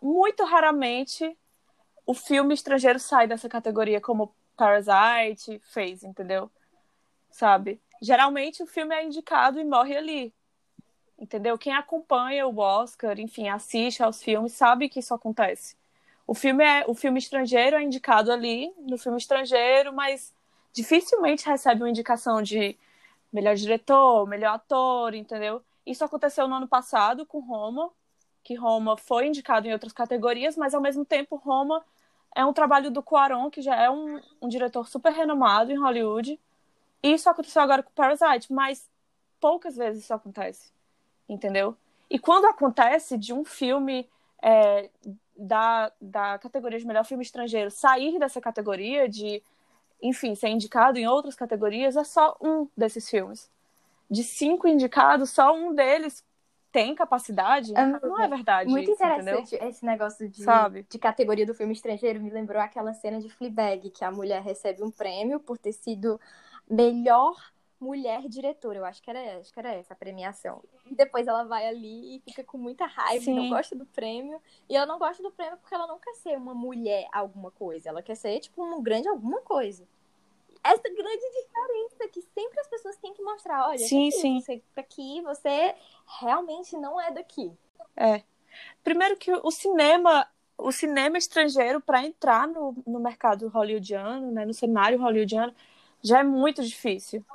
muito 0.01 0.43
raramente 0.45 1.37
o 2.05 2.13
filme 2.13 2.53
estrangeiro 2.53 2.99
sai 2.99 3.27
dessa 3.27 3.49
categoria, 3.49 3.99
como 4.01 4.35
Parasite 4.55 5.59
fez, 5.63 6.03
entendeu? 6.03 6.51
Sabe? 7.31 7.81
Geralmente 8.03 8.61
o 8.61 8.67
filme 8.67 8.93
é 8.93 9.05
indicado 9.05 9.61
e 9.61 9.63
morre 9.63 9.95
ali. 9.95 10.33
Entendeu? 11.17 11.57
Quem 11.57 11.73
acompanha 11.73 12.45
o 12.45 12.59
Oscar, 12.59 13.17
enfim, 13.17 13.47
assiste 13.47 14.03
aos 14.03 14.21
filmes, 14.21 14.51
sabe 14.51 14.89
que 14.89 14.99
isso 14.99 15.13
acontece. 15.13 15.77
O 16.27 16.33
filme 16.33 16.65
é, 16.65 16.83
o 16.85 16.93
filme 16.93 17.17
estrangeiro 17.17 17.77
é 17.77 17.81
indicado 17.81 18.29
ali 18.29 18.73
no 18.77 18.97
filme 18.97 19.17
estrangeiro, 19.17 19.93
mas 19.93 20.33
dificilmente 20.73 21.47
recebe 21.47 21.81
uma 21.81 21.89
indicação 21.89 22.41
de 22.41 22.77
melhor 23.31 23.55
diretor, 23.55 24.27
melhor 24.27 24.55
ator, 24.55 25.13
entendeu? 25.13 25.63
Isso 25.85 26.03
aconteceu 26.03 26.45
no 26.45 26.55
ano 26.55 26.67
passado 26.67 27.25
com 27.25 27.39
Roma, 27.39 27.89
que 28.43 28.53
Roma 28.53 28.97
foi 28.97 29.27
indicado 29.27 29.65
em 29.65 29.71
outras 29.71 29.93
categorias, 29.93 30.57
mas 30.57 30.73
ao 30.73 30.81
mesmo 30.81 31.05
tempo 31.05 31.37
Roma 31.37 31.81
é 32.35 32.43
um 32.43 32.51
trabalho 32.51 32.91
do 32.91 33.01
Cuarón, 33.01 33.49
que 33.49 33.61
já 33.61 33.77
é 33.81 33.89
um, 33.89 34.19
um 34.41 34.49
diretor 34.49 34.89
super 34.89 35.13
renomado 35.13 35.71
em 35.71 35.79
Hollywood. 35.79 36.37
Isso 37.03 37.29
aconteceu 37.29 37.61
agora 37.61 37.83
com 37.83 37.91
Parasite, 37.91 38.51
mas 38.51 38.89
poucas 39.39 39.75
vezes 39.75 40.03
isso 40.03 40.13
acontece, 40.13 40.71
entendeu? 41.27 41.75
E 42.09 42.17
quando 42.17 42.45
acontece 42.45 43.17
de 43.17 43.33
um 43.33 43.43
filme 43.43 44.09
é, 44.41 44.89
da, 45.35 45.91
da 45.99 46.39
categoria 46.39 46.79
de 46.79 46.87
melhor 46.87 47.03
filme 47.03 47.23
estrangeiro 47.23 47.69
sair 47.69 48.17
dessa 48.17 48.39
categoria 48.39 49.09
de 49.09 49.43
enfim, 50.03 50.35
ser 50.35 50.49
indicado 50.49 50.99
em 50.99 51.07
outras 51.07 51.33
categorias, 51.33 51.95
é 51.95 52.03
só 52.03 52.35
um 52.41 52.67
desses 52.75 53.09
filmes. 53.09 53.49
De 54.11 54.21
cinco 54.21 54.67
indicados, 54.67 55.29
só 55.29 55.55
um 55.55 55.73
deles 55.73 56.23
tem 56.73 56.93
capacidade. 56.93 57.73
É 57.73 57.85
não 57.85 58.19
é 58.19 58.27
verdade. 58.27 58.69
muito 58.69 58.91
isso, 58.91 59.01
entendeu? 59.01 59.39
interessante 59.39 59.55
esse 59.63 59.85
negócio 59.85 60.27
de, 60.27 60.43
Sabe? 60.43 60.85
de 60.89 60.99
categoria 60.99 61.45
do 61.45 61.53
filme 61.53 61.71
estrangeiro. 61.71 62.19
Me 62.19 62.29
lembrou 62.29 62.61
aquela 62.61 62.93
cena 62.93 63.21
de 63.21 63.29
Fleabag, 63.29 63.89
que 63.91 64.03
a 64.03 64.11
mulher 64.11 64.41
recebe 64.41 64.83
um 64.83 64.91
prêmio 64.91 65.39
por 65.39 65.57
ter 65.57 65.71
sido 65.71 66.19
melhor 66.69 67.35
mulher 67.79 68.27
diretora. 68.27 68.79
Eu 68.79 68.85
acho 68.85 69.01
que 69.01 69.09
era, 69.09 69.39
acho 69.39 69.51
que 69.53 69.59
era 69.59 69.73
essa 69.73 69.93
a 69.93 69.97
premiação. 69.97 70.63
E 70.89 70.95
depois 70.95 71.27
ela 71.27 71.43
vai 71.43 71.67
ali 71.67 72.15
e 72.15 72.19
fica 72.21 72.43
com 72.43 72.57
muita 72.57 72.85
raiva, 72.85 73.29
e 73.29 73.33
não 73.33 73.43
Sim. 73.43 73.49
gosta 73.49 73.75
do 73.75 73.85
prêmio. 73.85 74.41
E 74.69 74.75
ela 74.75 74.85
não 74.85 74.97
gosta 74.97 75.21
do 75.21 75.31
prêmio 75.31 75.57
porque 75.57 75.75
ela 75.75 75.87
não 75.87 75.99
quer 75.99 76.13
ser 76.15 76.37
uma 76.37 76.53
mulher 76.53 77.07
alguma 77.11 77.51
coisa. 77.51 77.89
Ela 77.89 78.01
quer 78.01 78.15
ser, 78.15 78.39
tipo, 78.39 78.63
um 78.63 78.81
grande 78.81 79.07
alguma 79.07 79.41
coisa. 79.41 79.85
Essa 80.63 80.83
grande 80.83 81.29
diferença 81.41 82.07
que 82.09 82.21
sempre 82.21 82.59
as 82.61 82.67
pessoas 82.67 82.95
têm 82.97 83.13
que 83.13 83.21
mostrar. 83.21 83.67
Olha, 83.67 83.77
Sim, 83.79 84.07
aqui, 84.07 84.17
sim. 84.17 84.39
Você, 84.39 84.63
aqui 84.77 85.21
você 85.21 85.75
realmente 86.21 86.77
não 86.77 86.99
é 86.99 87.11
daqui. 87.11 87.51
Primeiro 88.81 89.17
que 89.17 89.31
o 89.31 89.51
cinema, 89.51 90.25
o 90.57 90.71
cinema 90.71 91.17
estrangeiro, 91.17 91.81
para 91.81 92.05
entrar 92.05 92.47
no, 92.47 92.75
no 92.87 92.99
mercado 92.99 93.49
hollywoodiano, 93.49 94.31
né, 94.31 94.45
no 94.45 94.53
cenário 94.53 94.99
hollywoodiano, 94.99 95.53
já 96.03 96.19
é 96.19 96.23
muito 96.23 96.63
difícil. 96.63 97.25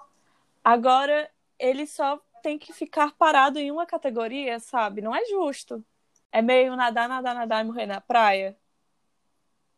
Agora, 0.62 1.31
ele 1.59 1.87
só 1.87 2.20
tem 2.42 2.59
que 2.59 2.72
ficar 2.72 3.12
parado 3.12 3.59
em 3.59 3.70
uma 3.70 3.87
categoria, 3.87 4.61
sabe? 4.61 5.00
Não 5.00 5.14
é 5.14 5.24
justo. 5.26 5.85
É 6.31 6.42
meio 6.42 6.76
nadar, 6.76 7.09
nadar, 7.09 7.35
nadar 7.35 7.64
e 7.64 7.66
morrer 7.66 7.87
na 7.87 8.00
praia. 8.00 8.57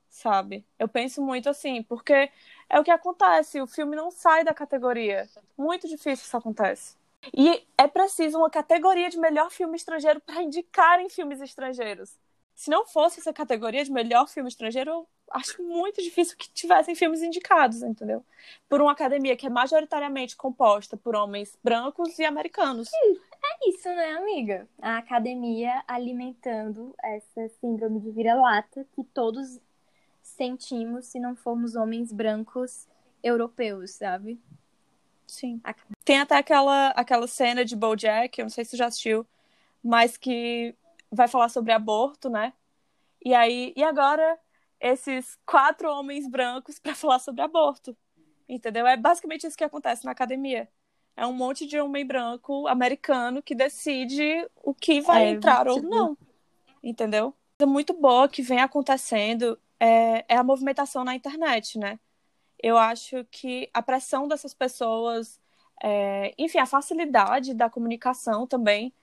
Sabe? 0.09 0.67
Eu 0.79 0.89
penso 0.89 1.23
muito 1.23 1.49
assim, 1.49 1.83
porque 1.85 2.31
é 2.69 2.81
o 2.81 2.85
que 2.85 2.91
acontece, 2.91 3.61
o 3.61 3.67
filme 3.67 3.95
não 3.95 4.11
sai 4.11 4.45
da 4.45 4.53
categoria. 4.53 5.29
Muito 5.57 5.89
difícil 5.89 6.25
isso 6.27 6.37
acontece. 6.37 6.97
E 7.35 7.65
é 7.79 7.87
preciso 7.87 8.39
uma 8.39 8.51
categoria 8.51 9.09
de 9.09 9.19
melhor 9.19 9.51
filme 9.51 9.77
estrangeiro 9.77 10.21
para 10.21 10.43
indicarem 10.43 11.09
filmes 11.09 11.41
estrangeiros. 11.41 12.19
Se 12.55 12.71
não 12.71 12.87
fosse 12.87 13.21
essa 13.21 13.33
categoria 13.33 13.85
de 13.85 13.93
melhor 13.93 14.29
filme 14.29 14.49
estrangeiro, 14.49 15.07
acho 15.31 15.63
muito 15.63 16.03
difícil 16.03 16.37
que 16.37 16.51
tivessem 16.51 16.95
filmes 16.95 17.23
indicados, 17.23 17.83
entendeu? 17.83 18.25
Por 18.69 18.81
uma 18.81 18.93
academia 18.93 19.37
que 19.37 19.47
é 19.47 19.51
majoritariamente 19.51 20.37
composta 20.37 20.97
por 20.97 21.15
homens 21.15 21.57
brancos 21.63 22.19
e 22.19 22.25
americanos. 22.25 22.91
É 22.93 23.69
isso, 23.69 23.89
né, 23.89 24.13
amiga? 24.13 24.69
A 24.83 24.99
academia 24.99 25.83
alimentando 25.87 26.95
essa 27.03 27.49
síndrome 27.61 28.01
de 28.01 28.11
vira-lata 28.11 28.87
que 28.93 29.05
todos 29.05 29.61
sentimos 30.23 31.07
se 31.07 31.19
não 31.19 31.37
formos 31.37 31.77
homens 31.77 32.13
brancos 32.13 32.89
europeus, 33.23 33.93
sabe? 33.93 34.41
Sim. 35.27 35.61
Tem 36.05 36.19
até 36.19 36.37
aquela, 36.37 36.89
aquela 36.89 37.27
cena 37.27 37.65
de 37.65 37.77
BoJack, 37.77 38.39
eu 38.39 38.45
não 38.45 38.51
sei 38.51 38.65
se 38.65 38.73
você 38.73 38.77
já 38.77 38.87
assistiu, 38.87 39.25
mas 39.83 40.17
que 40.17 40.75
vai 41.11 41.29
falar 41.29 41.49
sobre 41.49 41.73
aborto, 41.73 42.29
né? 42.29 42.53
E 43.25 43.35
aí, 43.35 43.73
e 43.77 43.85
agora 43.85 44.39
esses 44.81 45.39
quatro 45.47 45.91
homens 45.91 46.29
brancos 46.29 46.79
para 46.79 46.95
falar 46.95 47.19
sobre 47.19 47.43
aborto, 47.43 47.97
entendeu? 48.49 48.87
É 48.87 48.97
basicamente 48.97 49.47
isso 49.47 49.57
que 49.57 49.65
acontece 49.65 50.05
na 50.05 50.13
academia. 50.13 50.69
É 51.17 51.27
um 51.27 51.33
monte 51.35 51.67
de 51.67 51.79
homem 51.81 52.07
branco 52.07 52.67
americano 52.69 53.43
que 53.43 53.55
decide 53.55 54.49
o 54.57 54.75
que 54.75 55.01
vai 55.01 55.25
É, 55.25 55.31
entrar 55.31 55.69
ou 55.69 55.83
não, 55.83 56.17
entendeu? 56.83 57.35
Coisa 57.59 57.71
muito 57.73 57.93
boa 57.95 58.29
que 58.29 58.43
vem 58.43 58.61
acontecendo 58.61 59.59
é, 59.79 60.25
é 60.35 60.37
a 60.37 60.45
movimentação 60.45 61.05
na 61.05 61.15
internet, 61.15 61.79
né? 61.79 62.01
Eu 62.63 62.79
acho 62.79 63.25
que 63.31 63.71
a 63.75 63.83
pressão 63.83 64.29
dessas 64.29 64.55
pessoas, 64.55 65.41
é, 65.83 66.35
enfim, 66.39 66.59
a 66.59 66.67
facilidade 66.67 67.55
da 67.55 67.71
comunicação 67.71 68.47
também 68.47 68.95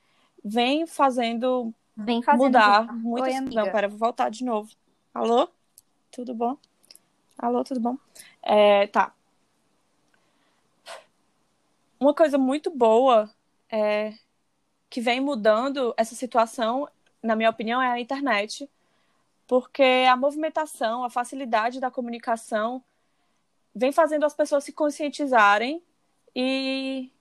vem 0.44 0.88
fazendo 0.88 1.74
Vem 1.96 2.22
fazendo 2.22 2.54
mudar 2.54 2.94
muitas 2.94 3.34
Oi, 3.34 3.38
amiga. 3.38 3.56
Não, 3.66 3.72
pera, 3.72 3.88
vou 3.90 3.98
voltar 3.98 4.30
de 4.30 4.44
novo. 4.46 4.72
Alô? 5.14 5.50
Tudo 6.12 6.34
bom? 6.34 6.58
Alô, 7.38 7.64
tudo 7.64 7.80
bom? 7.80 7.98
É, 8.42 8.88
tá. 8.88 9.14
Uma 12.00 12.14
coisa 12.14 12.38
muito 12.38 12.70
boa 12.70 13.30
é, 13.70 14.14
que 14.90 15.02
vem 15.02 15.20
mudando 15.20 15.94
essa 15.98 16.16
situação, 16.16 16.88
na 17.22 17.36
minha 17.36 17.50
opinião, 17.50 17.82
é 17.82 17.92
a 17.92 18.00
internet. 18.00 18.70
Porque 19.48 20.06
a 20.10 20.18
movimentação, 20.18 21.04
a 21.04 21.10
facilidade 21.10 21.80
da 21.80 21.90
comunicação 21.90 22.84
vem 23.74 23.92
fazendo 23.92 24.26
as 24.26 24.34
pessoas 24.34 24.64
se 24.64 24.74
conscientizarem 24.74 25.82
e, 26.36 27.12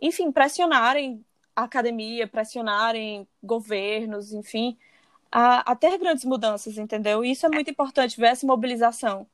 enfim, 0.00 0.30
pressionarem 0.30 1.24
a 1.56 1.64
academia, 1.64 2.28
pressionarem 2.28 3.26
governos, 3.42 4.32
enfim, 4.32 4.78
a, 5.30 5.72
a 5.72 5.76
ter 5.76 5.96
grandes 5.98 6.24
mudanças, 6.24 6.78
entendeu? 6.78 7.24
E 7.24 7.32
isso 7.32 7.46
é 7.46 7.48
muito 7.48 7.70
importante, 7.70 8.18
ver 8.18 8.28
essa 8.28 8.46
mobilização, 8.46 9.26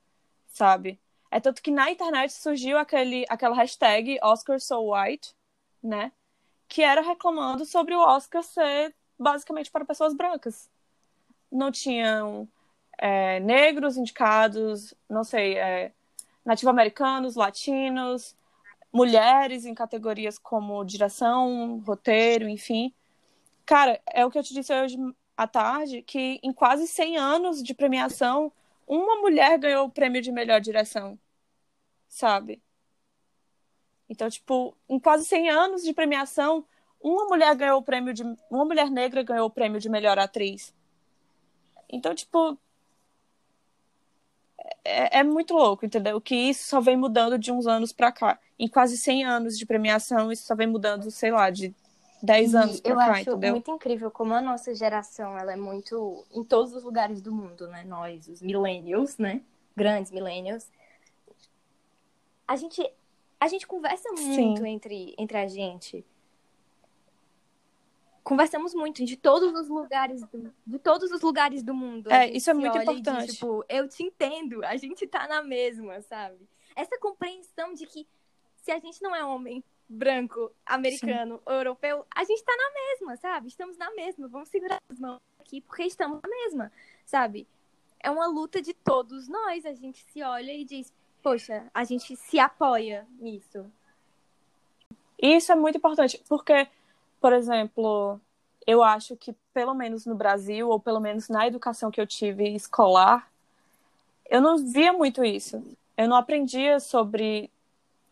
sabe? 0.46 1.00
É 1.30 1.40
tanto 1.40 1.62
que 1.62 1.70
na 1.70 1.90
internet 1.90 2.32
surgiu 2.32 2.78
aquele, 2.78 3.24
aquela 3.28 3.56
hashtag 3.56 4.18
Oscar 4.22 4.60
So 4.60 4.92
White, 4.92 5.34
né? 5.82 6.12
Que 6.68 6.82
era 6.82 7.00
reclamando 7.00 7.64
sobre 7.64 7.94
o 7.94 8.00
Oscar 8.00 8.42
ser 8.42 8.94
basicamente 9.18 9.70
para 9.70 9.84
pessoas 9.84 10.14
brancas. 10.14 10.68
Não 11.50 11.70
tinham 11.70 12.48
é, 12.98 13.40
negros 13.40 13.96
indicados, 13.96 14.94
não 15.08 15.24
sei, 15.24 15.56
é, 15.58 15.92
nativo-americanos, 16.44 17.36
latinos, 17.36 18.36
mulheres 18.92 19.64
em 19.64 19.74
categorias 19.74 20.38
como 20.38 20.84
direção, 20.84 21.82
roteiro, 21.86 22.48
enfim. 22.48 22.94
Cara, 23.66 24.00
é 24.06 24.24
o 24.24 24.30
que 24.30 24.38
eu 24.38 24.42
te 24.42 24.54
disse 24.54 24.72
hoje 24.72 24.96
à 25.36 25.46
tarde, 25.46 26.02
que 26.02 26.38
em 26.42 26.52
quase 26.52 26.86
100 26.86 27.16
anos 27.18 27.62
de 27.62 27.74
premiação, 27.74 28.52
uma 28.86 29.16
mulher 29.16 29.58
ganhou 29.58 29.86
o 29.86 29.90
prêmio 29.90 30.22
de 30.22 30.30
melhor 30.30 30.60
direção, 30.60 31.18
sabe? 32.08 32.62
Então, 34.08 34.28
tipo, 34.28 34.76
em 34.88 34.98
quase 34.98 35.24
100 35.24 35.50
anos 35.50 35.82
de 35.82 35.92
premiação, 35.92 36.64
uma 37.02 37.26
mulher 37.26 37.54
ganhou 37.54 37.78
o 37.78 37.82
prêmio 37.82 38.14
de. 38.14 38.22
Uma 38.50 38.64
mulher 38.64 38.90
negra 38.90 39.22
ganhou 39.22 39.46
o 39.46 39.50
prêmio 39.50 39.80
de 39.80 39.88
melhor 39.88 40.18
atriz. 40.18 40.74
Então, 41.88 42.14
tipo. 42.14 42.58
É, 44.84 45.20
é 45.20 45.22
muito 45.22 45.54
louco, 45.54 45.84
entendeu? 45.84 46.20
Que 46.20 46.34
isso 46.34 46.68
só 46.68 46.80
vem 46.80 46.96
mudando 46.96 47.38
de 47.38 47.52
uns 47.52 47.66
anos 47.66 47.92
pra 47.92 48.12
cá. 48.12 48.38
Em 48.58 48.68
quase 48.68 48.96
100 48.96 49.24
anos 49.24 49.58
de 49.58 49.66
premiação, 49.66 50.30
isso 50.32 50.46
só 50.46 50.54
vem 50.54 50.66
mudando, 50.66 51.10
sei 51.10 51.30
lá, 51.30 51.50
de 51.50 51.74
10 52.24 52.54
anos 52.54 52.80
pra 52.80 52.90
eu 52.90 52.96
cá, 52.96 53.10
acho 53.10 53.30
entendeu? 53.30 53.52
muito 53.52 53.70
incrível 53.70 54.10
como 54.10 54.32
a 54.32 54.40
nossa 54.40 54.74
geração, 54.74 55.38
ela 55.38 55.52
é 55.52 55.56
muito 55.56 56.24
em 56.32 56.42
todos 56.42 56.72
os 56.72 56.82
lugares 56.82 57.20
do 57.20 57.32
mundo, 57.32 57.68
né? 57.68 57.84
Nós, 57.84 58.26
os 58.28 58.40
millennials, 58.40 59.18
né? 59.18 59.42
Grandes 59.76 60.10
millennials. 60.10 60.70
A 62.48 62.56
gente 62.56 62.82
a 63.38 63.46
gente 63.46 63.66
conversa 63.66 64.10
muito 64.12 64.64
entre 64.64 65.14
entre 65.18 65.36
a 65.36 65.46
gente. 65.46 66.04
Conversamos 68.22 68.74
muito 68.74 69.04
de 69.04 69.18
todos 69.18 69.52
os 69.52 69.68
lugares 69.68 70.22
do, 70.22 70.54
de 70.66 70.78
todos 70.78 71.10
os 71.10 71.20
lugares 71.20 71.62
do 71.62 71.74
mundo. 71.74 72.10
É, 72.10 72.30
isso 72.30 72.48
é 72.48 72.54
muito 72.54 72.78
olha 72.78 72.84
e 72.84 72.86
diz, 72.86 72.98
importante. 73.00 73.32
tipo, 73.34 73.64
eu 73.68 73.86
te 73.86 74.02
entendo, 74.02 74.64
a 74.64 74.76
gente 74.78 75.06
tá 75.06 75.28
na 75.28 75.42
mesma, 75.42 76.00
sabe? 76.00 76.38
Essa 76.74 76.98
compreensão 76.98 77.74
de 77.74 77.84
que 77.86 78.06
se 78.62 78.70
a 78.70 78.78
gente 78.78 79.02
não 79.02 79.14
é 79.14 79.22
homem 79.22 79.62
branco, 79.94 80.50
americano, 80.66 81.40
ou 81.46 81.52
europeu, 81.52 82.04
a 82.14 82.24
gente 82.24 82.42
tá 82.42 82.52
na 82.56 82.70
mesma, 82.72 83.16
sabe? 83.16 83.48
Estamos 83.48 83.78
na 83.78 83.90
mesma. 83.92 84.28
Vamos 84.28 84.48
segurar 84.48 84.80
as 84.88 84.98
mãos 84.98 85.20
aqui 85.40 85.60
porque 85.60 85.84
estamos 85.84 86.20
na 86.22 86.28
mesma, 86.28 86.72
sabe? 87.06 87.46
É 88.00 88.10
uma 88.10 88.26
luta 88.26 88.60
de 88.60 88.74
todos 88.74 89.28
nós. 89.28 89.64
A 89.64 89.72
gente 89.72 90.04
se 90.12 90.22
olha 90.22 90.52
e 90.52 90.64
diz, 90.64 90.92
poxa, 91.22 91.66
a 91.72 91.84
gente 91.84 92.16
se 92.16 92.38
apoia 92.38 93.06
nisso. 93.18 93.64
E 95.18 95.36
isso 95.36 95.52
é 95.52 95.54
muito 95.54 95.78
importante, 95.78 96.22
porque, 96.28 96.68
por 97.20 97.32
exemplo, 97.32 98.20
eu 98.66 98.82
acho 98.82 99.16
que, 99.16 99.34
pelo 99.52 99.74
menos 99.74 100.04
no 100.04 100.14
Brasil, 100.14 100.68
ou 100.68 100.78
pelo 100.80 101.00
menos 101.00 101.28
na 101.28 101.46
educação 101.46 101.90
que 101.90 102.00
eu 102.00 102.06
tive 102.06 102.54
escolar, 102.54 103.30
eu 104.28 104.40
não 104.40 104.58
via 104.58 104.92
muito 104.92 105.24
isso. 105.24 105.62
Eu 105.96 106.08
não 106.08 106.16
aprendia 106.16 106.80
sobre 106.80 107.50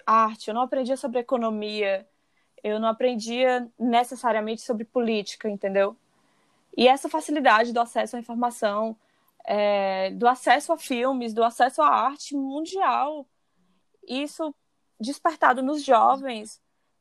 arte, 0.06 0.48
eu 0.48 0.54
não 0.54 0.62
aprendia 0.62 0.96
sobre 0.96 1.20
economia, 1.20 2.06
eu 2.62 2.78
não 2.78 2.88
aprendia 2.88 3.68
necessariamente 3.78 4.62
sobre 4.62 4.84
política, 4.84 5.48
entendeu? 5.48 5.96
E 6.76 6.88
essa 6.88 7.08
facilidade 7.08 7.72
do 7.72 7.80
acesso 7.80 8.16
à 8.16 8.18
informação, 8.18 8.96
é, 9.44 10.10
do 10.12 10.26
acesso 10.28 10.72
a 10.72 10.78
filmes, 10.78 11.34
do 11.34 11.42
acesso 11.42 11.82
à 11.82 11.88
arte 11.88 12.34
mundial, 12.34 13.26
isso 14.06 14.54
despertado 15.00 15.62
nos 15.62 15.84
jovens 15.84 16.60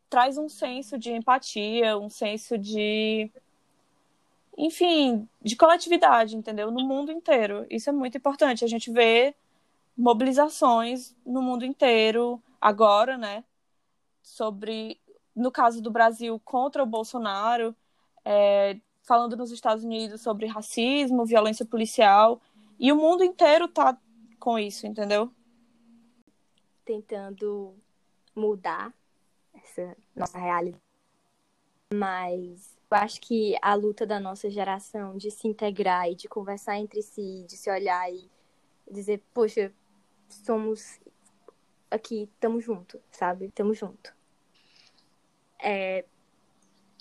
traz 0.10 0.38
um 0.38 0.50
senso 0.50 0.98
de 0.98 1.12
empatia, 1.12 1.98
um 1.98 2.10
senso 2.10 2.58
de 2.58 3.32
enfim, 4.58 5.28
de 5.42 5.56
coletividade, 5.56 6.36
entendeu? 6.36 6.70
No 6.70 6.86
mundo 6.86 7.12
inteiro. 7.12 7.66
Isso 7.70 7.90
é 7.90 7.94
muito 7.94 8.18
importante. 8.18 8.66
A 8.66 8.68
gente 8.68 8.92
vê 8.92 9.34
mobilizações 9.98 11.16
no 11.26 11.42
mundo 11.42 11.66
inteiro 11.66 12.42
agora, 12.62 13.18
né? 13.18 13.44
Sobre, 14.22 15.02
no 15.36 15.52
caso 15.52 15.82
do 15.82 15.90
Brasil, 15.90 16.40
contra 16.46 16.84
o 16.84 16.86
Bolsonaro, 16.86 17.76
é, 18.24 18.78
falando 19.02 19.36
nos 19.36 19.52
Estados 19.52 19.84
Unidos 19.84 20.22
sobre 20.22 20.46
racismo, 20.46 21.26
violência 21.26 21.66
policial. 21.66 22.40
E 22.80 22.92
o 22.92 22.96
mundo 22.96 23.24
inteiro 23.24 23.68
tá 23.68 23.98
com 24.40 24.60
isso, 24.60 24.86
entendeu? 24.86 25.32
Tentando 26.86 27.76
mudar 28.36 28.94
essa 29.54 29.98
nossa 30.16 30.38
realidade. 30.38 30.82
Mas 31.94 32.78
eu 32.90 32.98
acho 32.98 33.20
que 33.22 33.56
a 33.62 33.74
luta 33.74 34.06
da 34.06 34.20
nossa 34.20 34.50
geração 34.50 35.18
de 35.18 35.30
se 35.30 35.48
integrar 35.48 36.10
e 36.10 36.16
de 36.16 36.28
conversar 36.28 36.78
entre 36.78 37.02
si, 37.02 37.46
de 37.48 37.58
se 37.58 37.70
olhar 37.70 38.12
e 38.12 38.30
dizer, 38.90 39.22
poxa, 39.34 39.72
somos 40.30 41.00
aqui, 41.92 42.30
estamos 42.34 42.64
junto, 42.64 43.00
sabe? 43.12 43.46
Estamos 43.46 43.78
junto. 43.78 44.16
É, 45.62 46.06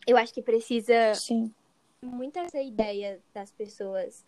eu 0.06 0.16
acho 0.16 0.34
que 0.34 0.42
precisa 0.42 1.14
Sim. 1.14 1.54
muito 2.02 2.38
essa 2.38 2.60
ideia 2.60 3.20
das 3.32 3.50
pessoas 3.52 4.24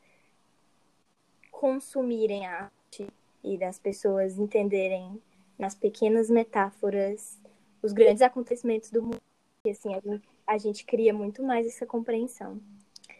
consumirem 1.51 2.47
a 2.47 2.65
arte 2.65 3.07
e 3.45 3.59
das 3.59 3.79
pessoas 3.79 4.39
entenderem 4.39 5.21
nas 5.59 5.75
pequenas 5.75 6.31
metáforas 6.31 7.39
os 7.83 7.93
grandes 7.93 8.23
acontecimentos 8.23 8.91
do 8.91 9.03
mundo. 9.03 9.21
E 9.67 9.71
assim, 9.71 9.95
a 9.95 10.01
gente, 10.01 10.29
a 10.47 10.59
gente 10.59 10.85
cria 10.85 11.13
muito 11.13 11.43
mais 11.43 11.67
essa 11.67 11.85
compreensão. 11.85 12.61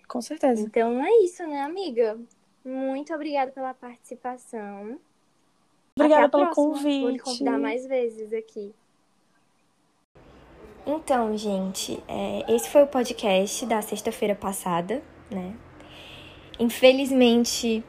Com 0.09 0.21
certeza. 0.21 0.63
Então 0.63 1.05
é 1.05 1.11
isso, 1.25 1.47
né, 1.47 1.61
amiga? 1.61 2.19
Muito 2.65 3.13
obrigada 3.13 3.51
pela 3.51 3.75
participação. 3.75 4.99
Obrigada 5.99 6.29
pelo 6.29 6.45
próxima. 6.45 6.67
Vou 6.67 6.75
convite. 6.75 7.23
convidar 7.23 7.59
mais 7.59 7.87
vezes 7.87 8.33
aqui. 8.33 8.75
Então, 10.87 11.37
gente, 11.37 12.03
é, 12.09 12.45
esse 12.53 12.69
foi 12.69 12.83
o 12.83 12.87
podcast 12.87 13.65
da 13.67 13.81
sexta-feira 13.81 14.35
passada, 14.35 15.03
né? 15.31 15.55
Infelizmente, 16.59 17.85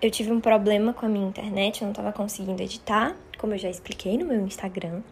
eu 0.00 0.10
tive 0.10 0.32
um 0.32 0.40
problema 0.40 0.94
com 0.94 1.04
a 1.04 1.08
minha 1.08 1.28
internet, 1.28 1.82
eu 1.82 1.86
não 1.86 1.92
tava 1.92 2.12
conseguindo 2.12 2.62
editar, 2.62 3.14
como 3.38 3.54
eu 3.54 3.58
já 3.58 3.68
expliquei 3.68 4.16
no 4.16 4.24
meu 4.24 4.40
Instagram. 4.40 5.02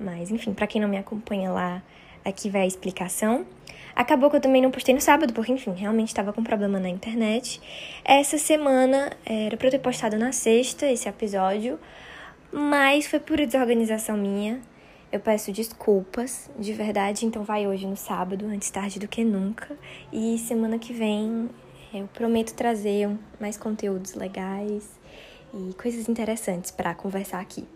Mas, 0.00 0.30
enfim, 0.30 0.52
pra 0.52 0.66
quem 0.66 0.80
não 0.80 0.88
me 0.88 0.96
acompanha 0.96 1.50
lá, 1.52 1.82
aqui 2.24 2.50
vai 2.50 2.62
a 2.62 2.66
explicação. 2.66 3.46
Acabou 3.94 4.30
que 4.30 4.36
eu 4.36 4.40
também 4.40 4.62
não 4.62 4.70
postei 4.70 4.94
no 4.94 5.00
sábado, 5.00 5.32
porque, 5.32 5.52
enfim, 5.52 5.72
realmente 5.72 6.08
estava 6.08 6.32
com 6.32 6.42
problema 6.42 6.80
na 6.80 6.88
internet. 6.88 7.60
Essa 8.04 8.38
semana 8.38 9.10
era 9.24 9.56
pra 9.56 9.66
eu 9.66 9.70
ter 9.70 9.78
postado 9.78 10.16
na 10.18 10.32
sexta 10.32 10.86
esse 10.86 11.08
episódio, 11.08 11.78
mas 12.50 13.06
foi 13.06 13.20
pura 13.20 13.46
desorganização 13.46 14.16
minha. 14.16 14.60
Eu 15.10 15.20
peço 15.20 15.52
desculpas, 15.52 16.50
de 16.58 16.72
verdade, 16.72 17.26
então 17.26 17.44
vai 17.44 17.66
hoje 17.66 17.86
no 17.86 17.96
sábado, 17.96 18.46
antes 18.46 18.70
tarde 18.70 18.98
do 18.98 19.06
que 19.06 19.22
nunca. 19.22 19.76
E 20.10 20.38
semana 20.38 20.78
que 20.78 20.92
vem 20.92 21.50
eu 21.92 22.08
prometo 22.14 22.54
trazer 22.54 23.10
mais 23.38 23.58
conteúdos 23.58 24.14
legais 24.14 24.88
e 25.52 25.74
coisas 25.74 26.08
interessantes 26.08 26.70
para 26.70 26.94
conversar 26.94 27.40
aqui. 27.40 27.66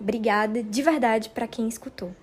Obrigada 0.00 0.62
de 0.62 0.82
verdade 0.82 1.30
para 1.30 1.48
quem 1.48 1.66
escutou. 1.66 2.14